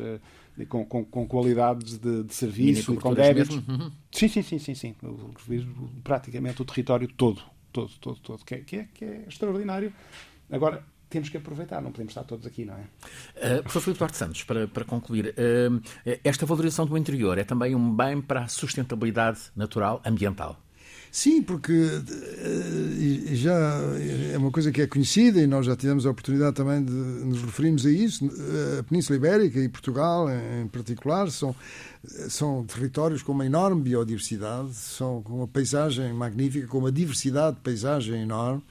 com, 0.66 0.84
com, 0.84 1.04
com 1.04 1.26
qualidades 1.26 1.98
de, 1.98 2.24
de 2.24 2.34
serviço, 2.34 2.94
com 2.96 3.14
débitos. 3.14 3.56
Uhum. 3.56 3.90
Sim, 4.12 4.28
sim, 4.28 4.42
sim, 4.42 4.58
sim, 4.58 4.74
sim. 4.74 4.94
Praticamente 6.02 6.62
o 6.62 6.64
território 6.64 7.08
todo, 7.08 7.42
todo, 7.72 7.90
todo, 8.00 8.20
todo, 8.20 8.44
que 8.44 8.54
é, 8.54 8.58
que 8.58 8.76
é, 8.76 8.88
que 8.92 9.04
é 9.04 9.24
extraordinário. 9.28 9.92
Agora, 10.50 10.84
temos 11.10 11.28
que 11.28 11.36
aproveitar, 11.36 11.82
não 11.82 11.90
podemos 11.90 12.12
estar 12.12 12.24
todos 12.24 12.46
aqui, 12.46 12.64
não 12.64 12.74
é? 12.74 13.56
Uh, 13.56 13.62
professor 13.62 13.80
Filipe 13.80 13.98
Duarte 13.98 14.16
Santos, 14.16 14.44
para, 14.44 14.68
para 14.68 14.84
concluir, 14.84 15.34
uh, 15.36 15.82
esta 16.24 16.46
valorização 16.46 16.86
do 16.86 16.96
interior 16.96 17.36
é 17.36 17.44
também 17.44 17.74
um 17.74 17.94
bem 17.94 18.22
para 18.22 18.44
a 18.44 18.48
sustentabilidade 18.48 19.40
natural 19.56 20.00
ambiental? 20.06 20.56
Sim, 21.12 21.42
porque 21.42 21.72
uh, 21.72 23.34
já 23.34 23.52
é 24.32 24.38
uma 24.38 24.52
coisa 24.52 24.70
que 24.70 24.80
é 24.80 24.86
conhecida 24.86 25.40
e 25.40 25.46
nós 25.46 25.66
já 25.66 25.74
tivemos 25.74 26.06
a 26.06 26.10
oportunidade 26.10 26.54
também 26.54 26.84
de 26.84 26.92
nos 26.92 27.42
referirmos 27.42 27.84
a 27.84 27.90
isso. 27.90 28.30
A 28.78 28.82
Península 28.84 29.16
Ibérica 29.16 29.58
e 29.58 29.68
Portugal, 29.68 30.28
em 30.30 30.68
particular, 30.68 31.28
são, 31.32 31.54
são 32.28 32.64
territórios 32.64 33.24
com 33.24 33.32
uma 33.32 33.44
enorme 33.44 33.82
biodiversidade, 33.82 34.72
são 34.74 35.20
com 35.22 35.38
uma 35.38 35.48
paisagem 35.48 36.12
magnífica, 36.12 36.68
com 36.68 36.78
uma 36.78 36.92
diversidade 36.92 37.56
de 37.56 37.62
paisagem 37.62 38.22
enorme. 38.22 38.62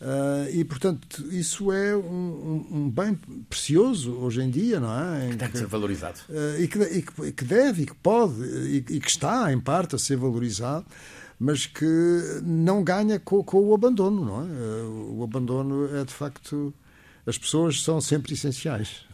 Uh, 0.00 0.50
e, 0.52 0.62
portanto, 0.64 1.24
isso 1.30 1.72
é 1.72 1.96
um, 1.96 2.66
um, 2.70 2.90
bem 2.90 3.18
precioso 3.48 4.12
hoje 4.12 4.42
em 4.42 4.50
dia, 4.50 4.78
não 4.78 4.92
é? 4.92 5.26
Em 5.26 5.30
que 5.30 5.36
tem 5.36 5.50
que 5.50 5.58
ser 5.58 5.66
valorizado. 5.66 6.18
Uh, 6.28 6.60
e, 6.60 6.68
que, 6.68 6.78
e, 6.78 7.32
que, 7.32 7.44
deve, 7.44 7.82
e 7.82 7.86
que 7.86 7.94
pode, 7.94 8.42
e, 8.42 8.76
e, 8.76 9.00
que 9.00 9.08
está, 9.08 9.50
em 9.52 9.58
parte, 9.58 9.94
a 9.94 9.98
ser 9.98 10.16
valorizado 10.16 10.86
mas 11.38 11.66
que 11.66 11.84
não 12.42 12.82
ganha 12.82 13.20
com, 13.20 13.44
com, 13.44 13.58
o 13.58 13.74
abandono, 13.74 14.24
não 14.24 14.40
é? 14.40 15.18
O 15.18 15.22
abandono 15.22 15.94
é 15.94 16.02
de 16.02 16.12
facto. 16.12 16.72
As 17.26 17.36
pessoas 17.36 17.82
são 17.82 18.00
sempre 18.00 18.32
essenciais. 18.32 19.04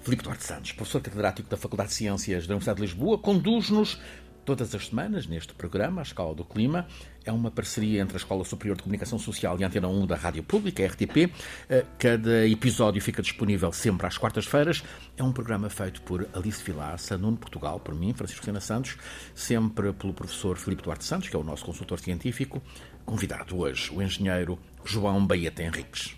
Filipe 0.00 0.24
Duarte 0.24 0.44
Santos, 0.44 0.72
professor 0.72 1.00
catedrático 1.00 1.48
da 1.48 1.56
Faculdade 1.56 1.90
de 1.90 1.94
Ciências 1.94 2.46
da 2.46 2.54
Universidade 2.54 2.80
de 2.80 2.86
Lisboa, 2.86 3.18
conduz-nos 3.18 4.00
todas 4.50 4.74
as 4.74 4.88
semanas 4.88 5.28
neste 5.28 5.54
programa, 5.54 6.00
A 6.00 6.02
Escala 6.02 6.34
do 6.34 6.44
Clima. 6.44 6.84
É 7.24 7.30
uma 7.30 7.52
parceria 7.52 8.00
entre 8.02 8.16
a 8.16 8.18
Escola 8.18 8.44
Superior 8.44 8.76
de 8.76 8.82
Comunicação 8.82 9.16
Social 9.16 9.56
e 9.60 9.62
a 9.62 9.68
Antena 9.68 9.86
1 9.86 10.06
da 10.06 10.16
Rádio 10.16 10.42
Pública, 10.42 10.84
RTP. 10.84 11.32
Eh, 11.68 11.86
cada 11.96 12.48
episódio 12.48 13.00
fica 13.00 13.22
disponível 13.22 13.72
sempre 13.72 14.08
às 14.08 14.18
quartas-feiras. 14.18 14.82
É 15.16 15.22
um 15.22 15.30
programa 15.30 15.70
feito 15.70 16.02
por 16.02 16.26
Alice 16.34 16.60
Vilaça, 16.64 17.16
Nuno 17.16 17.36
Portugal, 17.36 17.78
por 17.78 17.94
mim, 17.94 18.12
Francisco 18.12 18.44
Sena 18.44 18.60
Santos, 18.60 18.96
sempre 19.36 19.92
pelo 19.92 20.12
professor 20.12 20.56
Filipe 20.56 20.82
Duarte 20.82 21.04
Santos, 21.04 21.28
que 21.28 21.36
é 21.36 21.38
o 21.38 21.44
nosso 21.44 21.64
consultor 21.64 22.00
científico. 22.00 22.60
Convidado 23.04 23.56
hoje, 23.56 23.92
o 23.94 24.02
engenheiro 24.02 24.58
João 24.84 25.24
Baeta 25.24 25.62
Henriques. 25.62 26.16